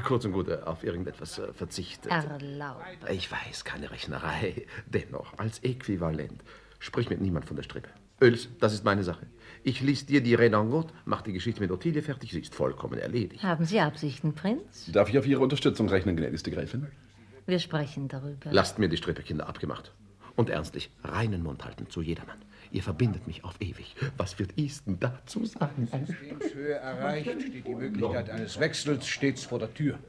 [0.05, 2.11] kurz und gut, äh, auf irgendetwas äh, verzichtet.
[2.11, 2.85] Erlaubt.
[3.09, 4.65] Ich weiß, keine Rechnerei.
[4.85, 6.43] Dennoch, als Äquivalent.
[6.79, 7.89] Sprich mit niemand von der Strippe.
[8.21, 9.25] Öls, das ist meine Sache.
[9.63, 13.43] Ich lies dir die Redingote, mach die Geschichte mit Ottilie fertig, sie ist vollkommen erledigt.
[13.43, 14.91] Haben Sie Absichten, Prinz?
[14.91, 16.87] Darf ich auf Ihre Unterstützung rechnen, gnädigste Gräfin?
[17.45, 18.51] Wir sprechen darüber.
[18.51, 19.91] Lasst mir die Strippe, Kinder, abgemacht.
[20.35, 22.37] Und ernstlich, reinen Mund halten zu jedermann.
[22.73, 23.95] Ihr verbindet mich auf ewig.
[24.17, 25.87] Was wird Easton dazu sagen?
[26.53, 29.99] Höhe erreicht, steht die Möglichkeit eines Wechsels stets vor der Tür.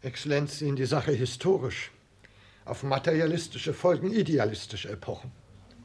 [0.00, 1.92] Exzellenz sehen die Sache historisch.
[2.64, 5.30] Auf materialistische Folgen idealistische Epochen.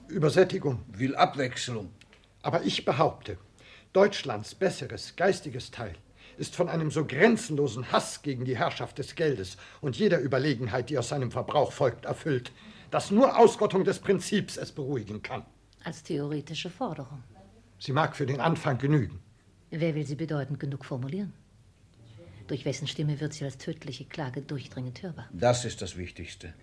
[0.08, 0.80] Übersättigung.
[0.88, 1.92] Will Abwechslung.
[2.42, 3.38] Aber ich behaupte,
[3.94, 5.94] Deutschlands besseres geistiges Teil
[6.40, 10.98] ist von einem so grenzenlosen Hass gegen die Herrschaft des Geldes und jeder Überlegenheit, die
[10.98, 12.52] aus seinem Verbrauch folgt, erfüllt,
[12.90, 15.46] dass nur Ausrottung des Prinzips es beruhigen kann.
[15.88, 17.24] Als theoretische Forderung.
[17.80, 19.22] Sie mag für den Anfang genügen.
[19.70, 21.32] Wer will sie bedeutend genug formulieren?
[22.48, 25.30] Durch wessen Stimme wird sie als tödliche Klage durchdringend hörbar?
[25.32, 26.54] Das ist das Wichtigste.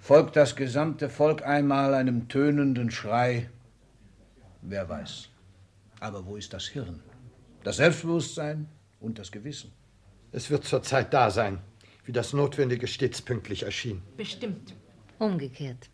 [0.00, 3.48] Folgt das gesamte Volk einmal einem tönenden Schrei?
[4.62, 5.28] Wer weiß.
[6.00, 7.00] Aber wo ist das Hirn?
[7.62, 8.66] Das Selbstbewusstsein
[8.98, 9.70] und das Gewissen?
[10.32, 11.60] Es wird zur Zeit da sein,
[12.06, 14.02] wie das Notwendige stets pünktlich erschien.
[14.16, 14.74] Bestimmt.
[15.20, 15.88] Umgekehrt.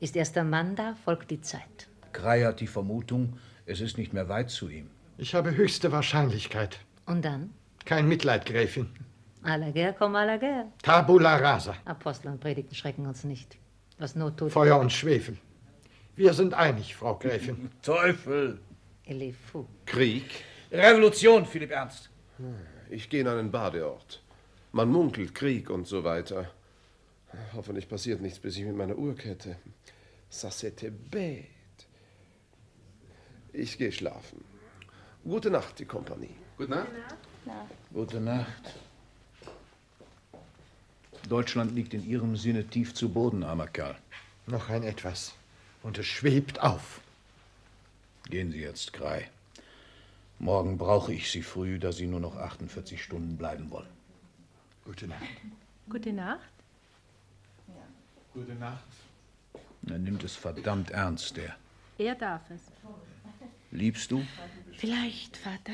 [0.00, 1.88] Ist erst der Mann da, folgt die Zeit.
[2.12, 4.88] Krei hat die Vermutung, es ist nicht mehr weit zu ihm.
[5.18, 6.80] Ich habe höchste Wahrscheinlichkeit.
[7.06, 7.50] Und dann?
[7.84, 8.88] Kein Mitleid, Gräfin.
[9.42, 10.66] À la guerre comme à la guerre.
[10.82, 11.74] Tabula rasa.
[11.84, 13.56] Apostel und Predigten schrecken uns nicht.
[13.98, 14.52] Was Not tut.
[14.52, 15.36] Feuer und Schwefel.
[16.16, 17.70] Wir sind einig, Frau Gräfin.
[17.82, 18.58] Teufel!
[19.50, 19.66] Fou.
[19.86, 20.44] Krieg?
[20.70, 22.10] Revolution, Philipp Ernst.
[22.88, 24.22] Ich gehe in einen Badeort.
[24.72, 26.50] Man munkelt Krieg und so weiter.
[27.54, 29.56] Hoffentlich passiert nichts, bis ich mit meiner Uhrkette.
[30.30, 31.46] Ça c'était bête.
[33.52, 34.44] Ich gehe schlafen.
[35.24, 36.36] Gute Nacht, die Kompanie.
[36.56, 36.88] Gute Nacht.
[37.92, 38.74] Gute Nacht.
[41.28, 43.96] Deutschland liegt in Ihrem Sinne tief zu Boden, armer Kerl.
[44.46, 45.34] Noch ein etwas.
[45.82, 47.00] Und es schwebt auf.
[48.28, 49.28] Gehen Sie jetzt, Krei.
[50.38, 53.88] Morgen brauche ich Sie früh, da Sie nur noch 48 Stunden bleiben wollen.
[54.84, 55.22] Gute Nacht.
[55.88, 56.50] Gute Nacht.
[58.32, 58.84] Gute Nacht.
[59.88, 61.56] Er nimmt es verdammt ernst, der.
[61.98, 62.62] Er darf es.
[63.70, 64.24] Liebst du?
[64.76, 65.72] Vielleicht, Vater.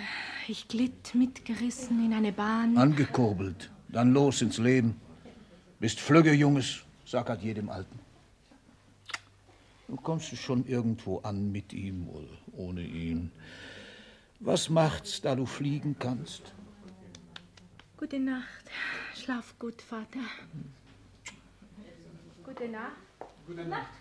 [0.49, 2.77] Ich glitt mitgerissen in eine Bahn.
[2.77, 5.01] Angekurbelt, dann los ins Leben.
[5.81, 7.99] Bist flügge, Junges, sackert jedem Alten.
[9.89, 12.27] Du kommst du schon irgendwo an mit ihm oder
[12.57, 13.31] ohne ihn.
[14.41, 16.53] Was macht's, da du fliegen kannst?
[17.97, 18.65] Gute Nacht.
[19.15, 20.21] Schlaf gut, Vater.
[22.45, 23.06] Gute Nacht.
[23.47, 23.93] Gute Nacht.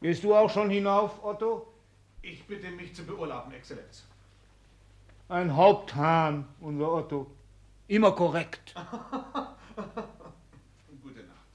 [0.00, 1.66] Gehst du auch schon hinauf, Otto?
[2.22, 4.04] Ich bitte mich zu beurlauben, Exzellenz.
[5.28, 7.30] Ein Haupthahn, unser Otto.
[7.88, 8.74] Immer korrekt.
[11.02, 11.52] Gute Nacht.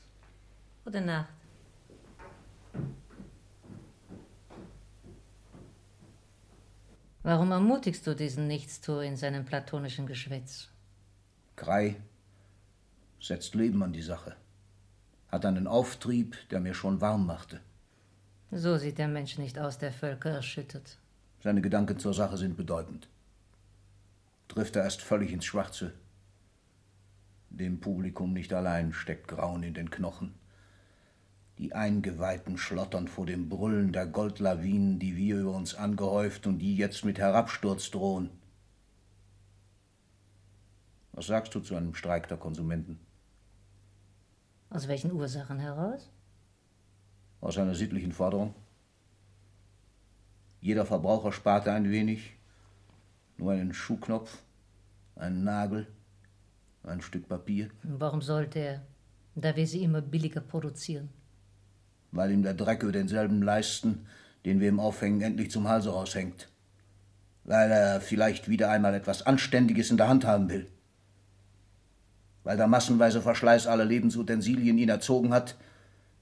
[0.85, 1.33] Gute Nacht.
[7.23, 10.69] Warum ermutigst du diesen Nichtstuer in seinem platonischen Geschwätz?
[11.55, 11.95] Krei
[13.19, 14.35] setzt Leben an die Sache.
[15.29, 17.59] Hat einen Auftrieb, der mir schon warm machte.
[18.51, 20.97] So sieht der Mensch nicht aus, der Völker erschüttert.
[21.43, 23.09] Seine Gedanken zur Sache sind bedeutend.
[24.47, 25.93] Trifft er erst völlig ins Schwarze.
[27.49, 30.33] Dem Publikum nicht allein steckt Grauen in den Knochen.
[31.57, 36.77] Die Eingeweihten schlottern vor dem Brüllen der Goldlawinen, die wir über uns angehäuft und die
[36.77, 38.29] jetzt mit Herabsturz drohen.
[41.13, 42.99] Was sagst du zu einem Streik der Konsumenten?
[44.69, 46.09] Aus welchen Ursachen heraus?
[47.39, 48.53] Aus einer sittlichen Forderung?
[50.59, 52.33] Jeder Verbraucher sparte ein wenig,
[53.37, 54.41] nur einen Schuhknopf,
[55.15, 55.87] einen Nagel,
[56.83, 57.69] ein Stück Papier.
[57.83, 58.81] Warum sollte er,
[59.35, 61.09] da wir sie immer billiger produzieren?
[62.11, 64.05] Weil ihm der Dreck über denselben Leisten,
[64.45, 66.49] den wir ihm aufhängen, endlich zum Halse raushängt.
[67.43, 70.67] Weil er vielleicht wieder einmal etwas Anständiges in der Hand haben will.
[72.47, 75.57] Weil der massenweise Verschleiß aller Lebensutensilien ihn erzogen hat,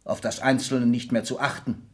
[0.06, 1.88] auf das Einzelne nicht mehr zu achten.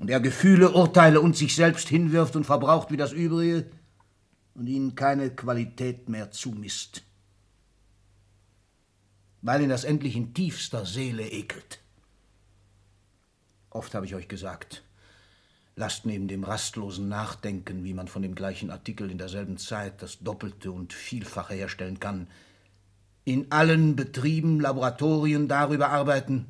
[0.00, 3.70] Und er Gefühle, Urteile und sich selbst hinwirft und verbraucht wie das Übrige
[4.56, 7.04] und ihnen keine Qualität mehr zumisst.
[9.42, 11.78] Weil ihn das endlich in tiefster Seele ekelt.
[13.70, 14.82] Oft habe ich euch gesagt,
[15.76, 20.18] lasst neben dem rastlosen Nachdenken, wie man von dem gleichen Artikel in derselben Zeit das
[20.18, 22.26] Doppelte und Vielfache herstellen kann,
[23.26, 26.46] in allen Betrieben, Laboratorien darüber arbeiten,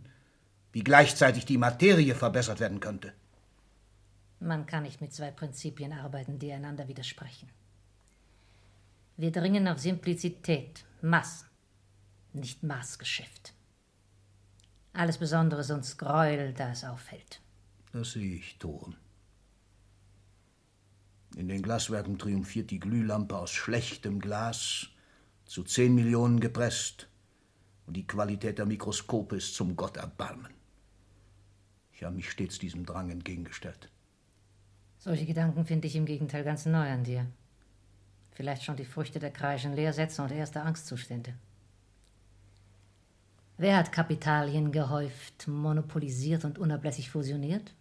[0.73, 3.15] wie gleichzeitig die Materie verbessert werden könnte.
[4.41, 7.49] Man kann nicht mit zwei Prinzipien arbeiten, die einander widersprechen.
[9.17, 11.49] Wir dringen auf Simplizität, Massen,
[12.35, 13.55] nicht Maßgeschäft.
[14.93, 17.41] Alles Besondere ist uns Gräuel, da es auffällt.
[17.95, 18.97] Das sehe ich, Toren.
[21.37, 24.89] In den Glaswerken triumphiert die Glühlampe aus schlechtem Glas,
[25.47, 27.09] zu zehn Millionen gepresst,
[27.87, 30.53] und die Qualität der Mikroskope ist zum Gott erbarmen.
[31.93, 33.91] Ich habe mich stets diesem Drang entgegengestellt.
[34.99, 37.27] Solche Gedanken finde ich im Gegenteil ganz neu an dir.
[38.33, 41.33] Vielleicht schon die Früchte der kreischen Lehrsätze und erster Angstzustände.
[43.57, 47.73] Wer hat Kapitalien gehäuft, monopolisiert und unablässig fusioniert?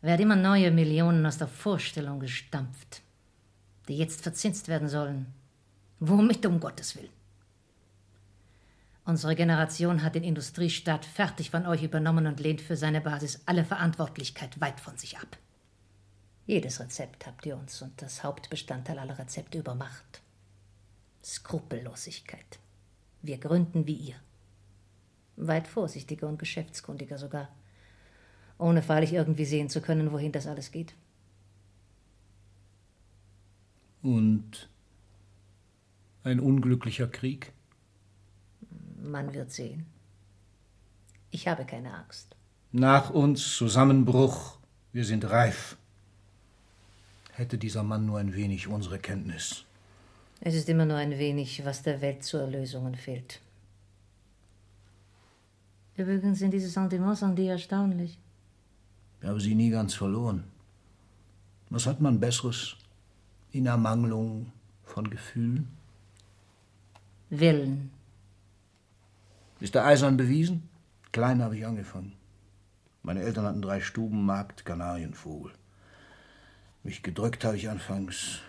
[0.00, 3.02] Wer hat immer neue Millionen aus der Vorstellung gestampft,
[3.88, 5.26] die jetzt verzinst werden sollen?
[6.04, 7.12] Womit um Gottes Willen?
[9.04, 13.64] Unsere Generation hat den Industriestaat fertig von euch übernommen und lehnt für seine Basis alle
[13.64, 15.38] Verantwortlichkeit weit von sich ab.
[16.44, 20.22] Jedes Rezept habt ihr uns und das Hauptbestandteil aller Rezepte übermacht.
[21.22, 22.58] Skrupellosigkeit.
[23.22, 24.16] Wir gründen wie ihr.
[25.36, 27.48] Weit vorsichtiger und geschäftskundiger sogar.
[28.58, 30.94] Ohne freilich irgendwie sehen zu können, wohin das alles geht.
[34.02, 34.68] Und
[36.24, 37.52] ein unglücklicher Krieg?
[39.02, 39.86] Man wird sehen.
[41.30, 42.36] Ich habe keine Angst.
[42.72, 44.58] Nach uns Zusammenbruch.
[44.92, 45.76] Wir sind reif.
[47.32, 49.64] Hätte dieser Mann nur ein wenig unsere Kenntnis.
[50.40, 53.40] Es ist immer nur ein wenig, was der Welt zur Erlösung fehlt.
[55.96, 58.18] Übrigens sind diese Sentiments an dir erstaunlich.
[59.20, 60.44] Ich habe sie nie ganz verloren.
[61.70, 62.76] Was hat man Besseres
[63.52, 64.52] in Ermangelung
[64.84, 65.68] von Gefühlen?
[67.34, 67.90] Willen.
[69.58, 70.68] Ist der eisern bewiesen?
[71.12, 72.12] Klein habe ich angefangen.
[73.02, 75.52] Meine Eltern hatten drei Stuben, Markt, Kanarienvogel.
[76.82, 78.40] Mich gedrückt habe ich anfangs,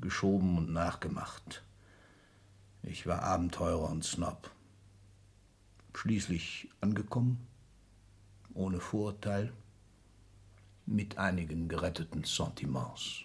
[0.00, 1.62] geschoben und nachgemacht.
[2.82, 4.50] Ich war Abenteurer und Snob.
[5.94, 7.38] Schließlich angekommen,
[8.52, 9.52] ohne Vorurteil,
[10.86, 13.20] mit einigen geretteten Sentiments.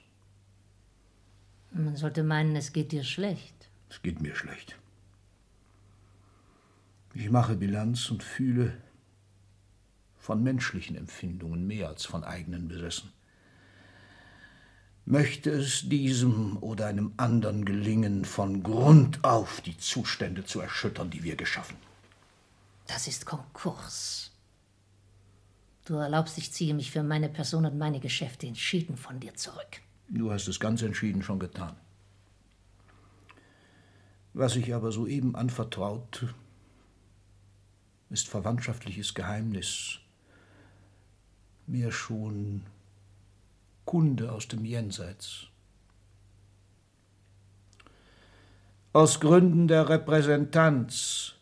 [1.71, 3.71] Man sollte meinen, es geht dir schlecht.
[3.89, 4.78] Es geht mir schlecht.
[7.19, 8.77] Ich mache Bilanz und fühle
[10.19, 13.11] von menschlichen Empfindungen mehr als von eigenen besessen.
[15.03, 21.21] Möchte es diesem oder einem anderen gelingen, von Grund auf die Zustände zu erschüttern, die
[21.23, 21.75] wir geschaffen?
[22.87, 24.31] Das ist Konkurs.
[25.83, 29.81] Du erlaubst, ich ziehe mich für meine Person und meine Geschäfte entschieden von dir zurück.
[30.07, 31.75] Du hast es ganz entschieden schon getan.
[34.33, 36.33] Was ich aber soeben anvertraut,
[38.09, 39.99] ist verwandtschaftliches Geheimnis,
[41.67, 42.63] mir schon
[43.85, 45.47] Kunde aus dem Jenseits.
[48.91, 51.35] Aus Gründen der Repräsentanz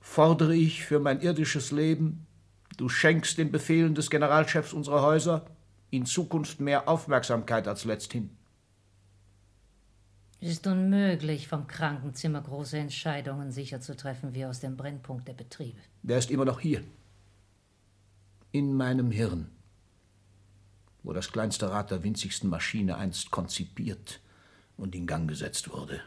[0.00, 2.26] fordere ich für mein irdisches Leben,
[2.76, 5.44] du schenkst den Befehlen des Generalchefs unserer Häuser
[5.90, 8.30] in Zukunft mehr Aufmerksamkeit als letzthin.
[10.44, 15.32] Es ist unmöglich, vom Krankenzimmer große Entscheidungen sicher zu treffen wie aus dem Brennpunkt der
[15.32, 15.80] Betriebe.
[16.02, 16.84] Der ist immer noch hier.
[18.52, 19.50] In meinem Hirn,
[21.02, 24.20] wo das kleinste Rad der winzigsten Maschine einst konzipiert
[24.76, 26.02] und in Gang gesetzt wurde.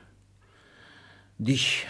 [1.40, 1.88] Dich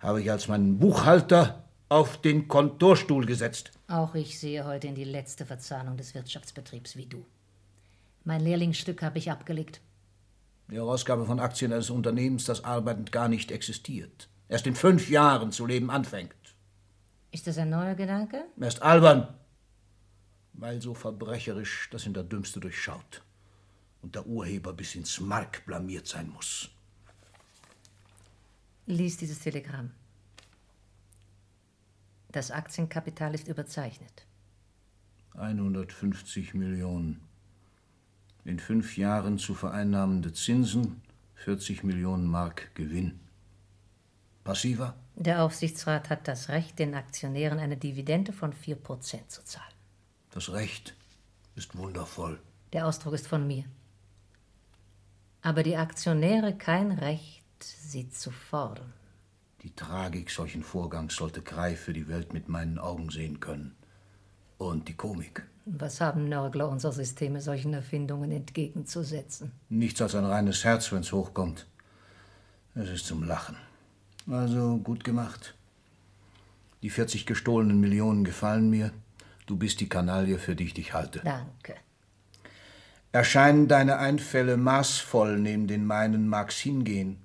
[0.00, 3.72] habe ich als meinen Buchhalter auf den Kontorstuhl gesetzt.
[3.88, 7.26] Auch ich sehe heute in die letzte Verzahnung des Wirtschaftsbetriebs wie du.
[8.24, 9.82] Mein Lehrlingsstück habe ich abgelegt.
[10.70, 15.50] Die Herausgabe von Aktien eines Unternehmens, das arbeitend gar nicht existiert, erst in fünf Jahren
[15.50, 16.34] zu leben anfängt.
[17.30, 18.44] Ist das ein neuer Gedanke?
[18.58, 19.34] Er ist albern,
[20.52, 23.22] weil so verbrecherisch, dass ihn der Dümmste durchschaut
[24.02, 26.70] und der Urheber bis ins Mark blamiert sein muss.
[28.86, 29.90] Lies dieses Telegramm.
[32.30, 34.26] Das Aktienkapital ist überzeichnet.
[35.34, 37.27] 150 Millionen.
[38.48, 41.02] In fünf Jahren zu vereinnahmende Zinsen,
[41.34, 43.20] 40 Millionen Mark Gewinn.
[44.42, 44.94] Passiver?
[45.16, 49.74] Der Aufsichtsrat hat das Recht, den Aktionären eine Dividende von 4% zu zahlen.
[50.30, 50.94] Das Recht
[51.56, 52.40] ist wundervoll.
[52.72, 53.64] Der Ausdruck ist von mir.
[55.42, 58.94] Aber die Aktionäre kein Recht, sie zu fordern.
[59.62, 63.76] Die Tragik solchen Vorgangs sollte Greif für die Welt mit meinen Augen sehen können.
[64.56, 65.46] Und die Komik.
[65.70, 69.52] Was haben Nörgler unserer Systeme solchen Erfindungen entgegenzusetzen?
[69.68, 71.66] Nichts als ein reines Herz, wenn's hochkommt.
[72.74, 73.56] Es ist zum Lachen.
[74.30, 75.54] Also gut gemacht.
[76.82, 78.92] Die 40 gestohlenen Millionen gefallen mir.
[79.46, 81.20] Du bist die Kanaille, für die ich dich halte.
[81.22, 81.74] Danke.
[83.12, 87.18] Erscheinen deine Einfälle maßvoll neben den meinen, mag's hingehen.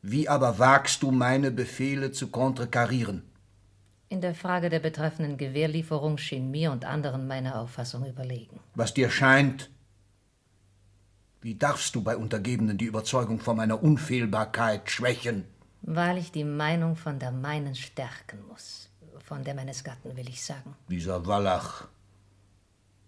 [0.00, 3.22] Wie aber wagst du, meine Befehle zu kontrekarieren?
[4.12, 8.60] In der Frage der betreffenden Gewehrlieferung schien mir und anderen meine Auffassung überlegen.
[8.74, 9.70] Was dir scheint.
[11.40, 15.44] Wie darfst du bei Untergebenen die Überzeugung von meiner Unfehlbarkeit schwächen?
[15.80, 18.90] Weil ich die Meinung von der meinen stärken muss.
[19.20, 20.76] Von der meines Gatten, will ich sagen.
[20.90, 21.88] Dieser Wallach.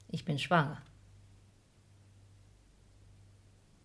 [0.08, 0.80] Ich bin schwanger.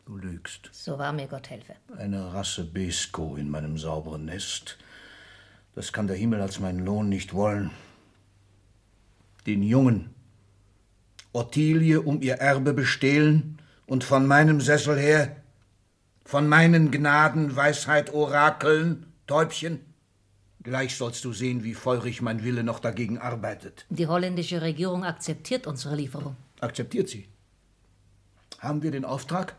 [0.05, 0.69] Du lügst.
[0.71, 1.75] So wahr mir Gott helfe.
[1.97, 4.77] Eine Rasse Besko in meinem sauberen Nest.
[5.79, 7.71] Das kann der Himmel als meinen Lohn nicht wollen.
[9.45, 10.09] Den Jungen.
[11.31, 15.37] Ottilie um ihr Erbe bestehlen und von meinem Sessel her,
[16.25, 19.79] von meinen Gnaden, Weisheit, Orakeln, Täubchen.
[20.63, 23.85] Gleich sollst du sehen, wie feurig mein Wille noch dagegen arbeitet.
[23.89, 26.35] Die holländische Regierung akzeptiert unsere Lieferung.
[26.59, 27.29] Akzeptiert sie.
[28.57, 29.55] Haben wir den Auftrag?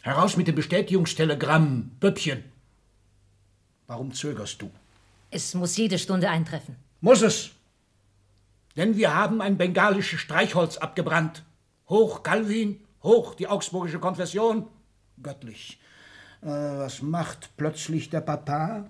[0.00, 2.44] Heraus mit dem Bestätigungstelegramm, Pöppchen.
[3.86, 4.70] Warum zögerst du?
[5.36, 6.76] Es muss jede Stunde eintreffen.
[7.02, 7.50] Muss es.
[8.74, 11.42] Denn wir haben ein bengalisches Streichholz abgebrannt.
[11.90, 14.66] Hoch Calvin, hoch die Augsburgische Konfession.
[15.22, 15.78] Göttlich.
[16.40, 18.88] Äh, was macht plötzlich der Papa?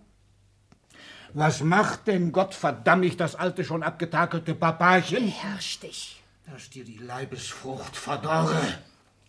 [1.34, 5.26] Was macht denn Gott verdammt ich das alte schon abgetakelte Papachen?
[5.26, 6.22] Herrsch dich.
[6.44, 8.62] Dass dir die Leibesfrucht verdorre.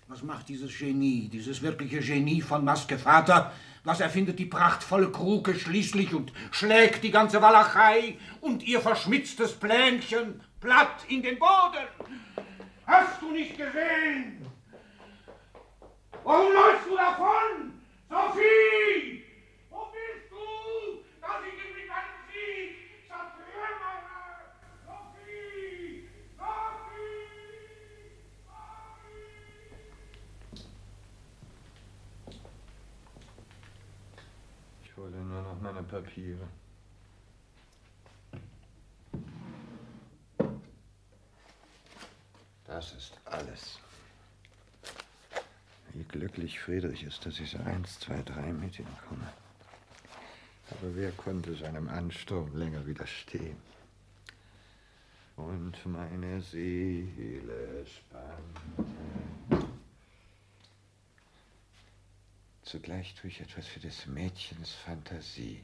[0.07, 3.51] Was macht dieses Genie, dieses wirkliche Genie von Maske Vater?
[3.87, 10.43] Was erfindet die prachtvolle Kruke schließlich und schlägt die ganze Walachei und ihr verschmitztes Plänchen
[10.59, 11.87] platt in den Boden?
[12.85, 14.45] Hast du nicht gesehen?
[16.21, 17.81] Warum läufst du davon?
[18.09, 19.23] Sophie!
[19.69, 21.56] Wo bist du, dass ich
[34.97, 36.47] Ich hole nur noch meine Papiere.
[42.65, 43.77] Das ist alles.
[45.93, 49.31] Wie glücklich Friedrich ist, dass ich so eins, zwei, drei mit ihm komme.
[50.71, 53.57] Aber wer konnte seinem Ansturm länger widerstehen?
[55.35, 59.36] Und meine Seele spannt.
[62.69, 65.63] Zugleich tue ich etwas für des Mädchens Fantasie.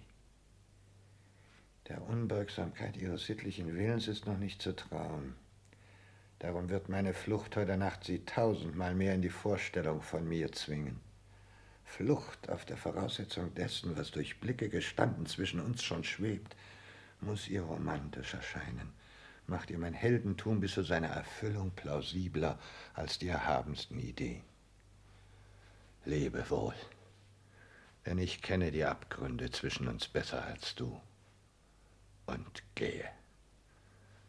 [1.89, 5.35] Der Unbeugsamkeit ihres sittlichen Willens ist noch nicht zu trauen.
[6.39, 11.01] Darum wird meine Flucht heute Nacht sie tausendmal mehr in die Vorstellung von mir zwingen.
[11.83, 16.55] Flucht auf der Voraussetzung dessen, was durch Blicke gestanden zwischen uns schon schwebt,
[17.19, 18.93] muss ihr romantisch erscheinen,
[19.45, 22.57] macht ihr mein Heldentum bis zu seiner Erfüllung plausibler
[22.93, 24.43] als die erhabensten Ideen.
[26.05, 26.75] Lebe wohl,
[28.05, 31.01] denn ich kenne die Abgründe zwischen uns besser als du.
[32.25, 33.09] Und gehe,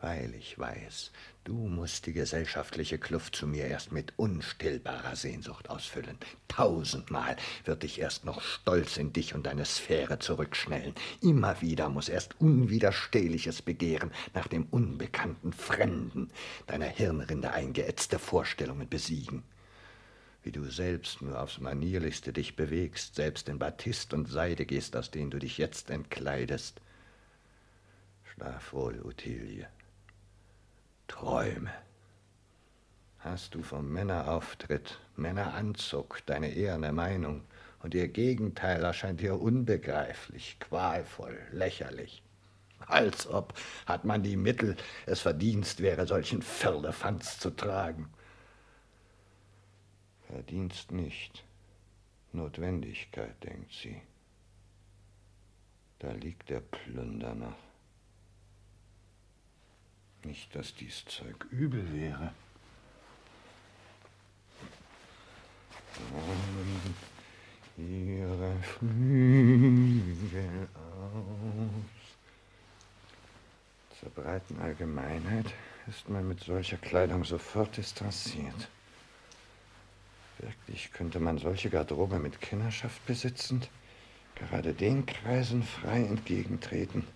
[0.01, 1.13] weil ich weiß,
[1.45, 6.19] du musst die gesellschaftliche Kluft zu mir erst mit unstillbarer Sehnsucht ausfüllen.
[6.49, 10.95] Tausendmal wird dich erst noch Stolz in dich und deine Sphäre zurückschnellen.
[11.23, 16.31] Immer wieder muss erst unwiderstehliches Begehren nach dem unbekannten Fremden
[16.67, 19.45] deiner Hirnrinde eingeätzte Vorstellungen besiegen
[20.45, 25.11] wie du selbst nur aufs manierlichste dich bewegst, selbst in Batist und Seide gehst, aus
[25.11, 26.81] denen du dich jetzt entkleidest.
[28.25, 29.66] Schlaf wohl, Ottilie.
[31.09, 31.73] Träume.
[33.19, 37.43] Hast du vom Männerauftritt, Männeranzug, deine eherne Meinung,
[37.83, 42.23] und ihr Gegenteil erscheint dir unbegreiflich, qualvoll, lächerlich.
[42.87, 43.55] Als ob
[43.87, 44.77] hat man die Mittel,
[45.07, 48.11] es Verdienst wäre, solchen Firlefanz zu tragen.
[50.29, 51.45] Verdienst nicht.
[52.33, 54.01] Notwendigkeit, denkt sie.
[55.99, 57.57] Da liegt der Plunder noch.
[60.25, 62.33] Nicht, dass dies Zeug übel wäre.
[67.77, 72.09] Ihre Flügel aus.
[74.01, 75.47] Zur breiten Allgemeinheit
[75.87, 78.69] ist man mit solcher Kleidung sofort distanziert.
[80.45, 83.71] Wirklich könnte man solche Garderobe mit Kennerschaft besitzend
[84.35, 87.07] gerade den Kreisen frei entgegentreten,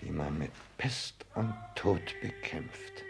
[0.00, 3.04] die man mit Pest und Tod bekämpft.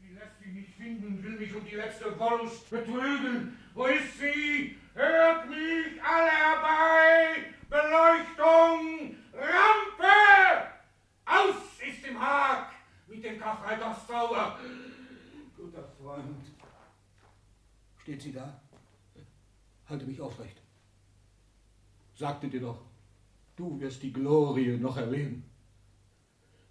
[0.00, 3.56] Sie lässt sich nicht finden, will mich um die letzte Wollust betrügen.
[3.74, 4.76] Wo ist sie?
[4.94, 7.52] Hört mich alle herbei!
[7.70, 9.16] Beleuchtung!
[9.32, 10.72] Rampe!
[11.24, 11.54] Aus
[11.86, 12.72] ist im Haag
[13.06, 14.58] mit dem Karfreitagszauber!
[15.56, 16.44] Guter Freund.
[18.02, 18.60] Steht sie da?
[19.88, 20.60] Halte mich aufrecht.
[22.14, 22.80] Sagte dir doch,
[23.56, 25.44] du wirst die Glorie noch erleben.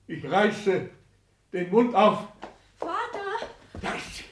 [0.08, 0.90] Ich reiße
[1.52, 2.28] den Mund auf.
[2.78, 3.48] Vater!
[3.82, 4.24] Da ist sie.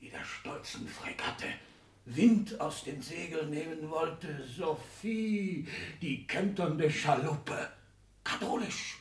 [0.00, 1.46] Die der stolzen Fregatte
[2.06, 4.42] Wind aus den Segeln nehmen wollte.
[4.44, 5.66] Sophie,
[6.00, 7.68] die kenternde Schaluppe.
[8.22, 8.98] Katholisch,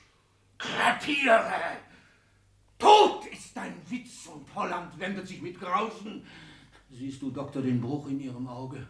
[0.57, 1.77] krepiere!
[2.77, 3.14] Tod ist
[3.55, 6.27] dein Witz und Holland wendet sich mit Grausen.
[6.91, 8.85] Siehst du, Doktor, den Bruch in ihrem Auge?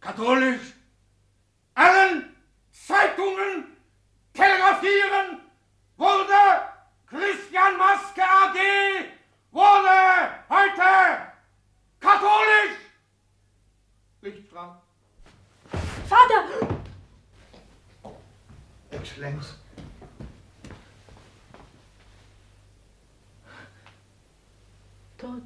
[0.00, 0.74] Katholisch!
[1.74, 2.34] Allen
[2.72, 3.76] Zeitungen
[4.32, 5.40] telegrafieren
[5.96, 6.32] wurde
[7.06, 8.56] Christian Maske AG
[9.52, 11.32] wurde heute
[12.00, 12.78] katholisch!
[14.22, 14.80] Lichtstrahl.
[16.08, 16.80] Vater!
[18.90, 19.54] Exzellenz.
[25.30, 25.42] Tot.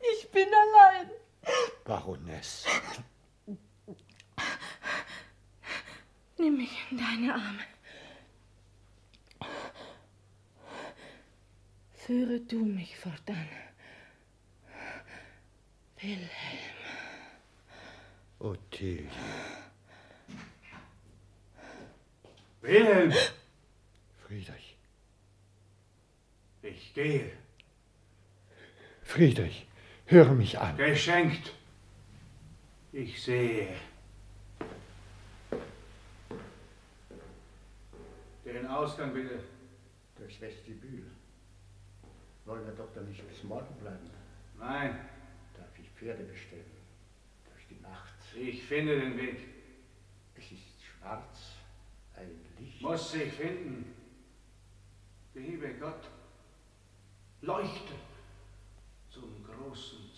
[0.00, 1.10] Ich bin allein.
[1.84, 2.66] Baroness.
[6.38, 7.64] Nimm mich in deine Arme.
[11.94, 13.48] Führe du mich fortan.
[15.96, 16.74] Wilhelm.
[18.44, 19.08] Ottilie.
[22.64, 23.12] Wilhelm!
[24.26, 24.76] Friedrich.
[26.62, 27.30] Ich gehe.
[29.02, 29.66] Friedrich,
[30.06, 30.74] höre mich an.
[30.78, 31.52] Geschenkt.
[32.90, 33.68] Ich sehe.
[38.46, 39.40] Den Ausgang bitte.
[40.16, 41.04] Durchs Vestibül.
[42.46, 44.08] Wollen wir doch da nicht bis morgen bleiben?
[44.58, 45.06] Nein.
[45.54, 46.64] Darf ich Pferde bestellen?
[47.52, 48.14] Durch die Nacht.
[48.34, 49.36] Ich finde den Weg.
[50.34, 51.53] Es ist schwarz.
[52.58, 52.82] Licht.
[52.82, 53.94] Muss sich finden.
[55.34, 56.08] Liebe Gott,
[57.40, 57.94] leuchte
[59.10, 60.10] zum großen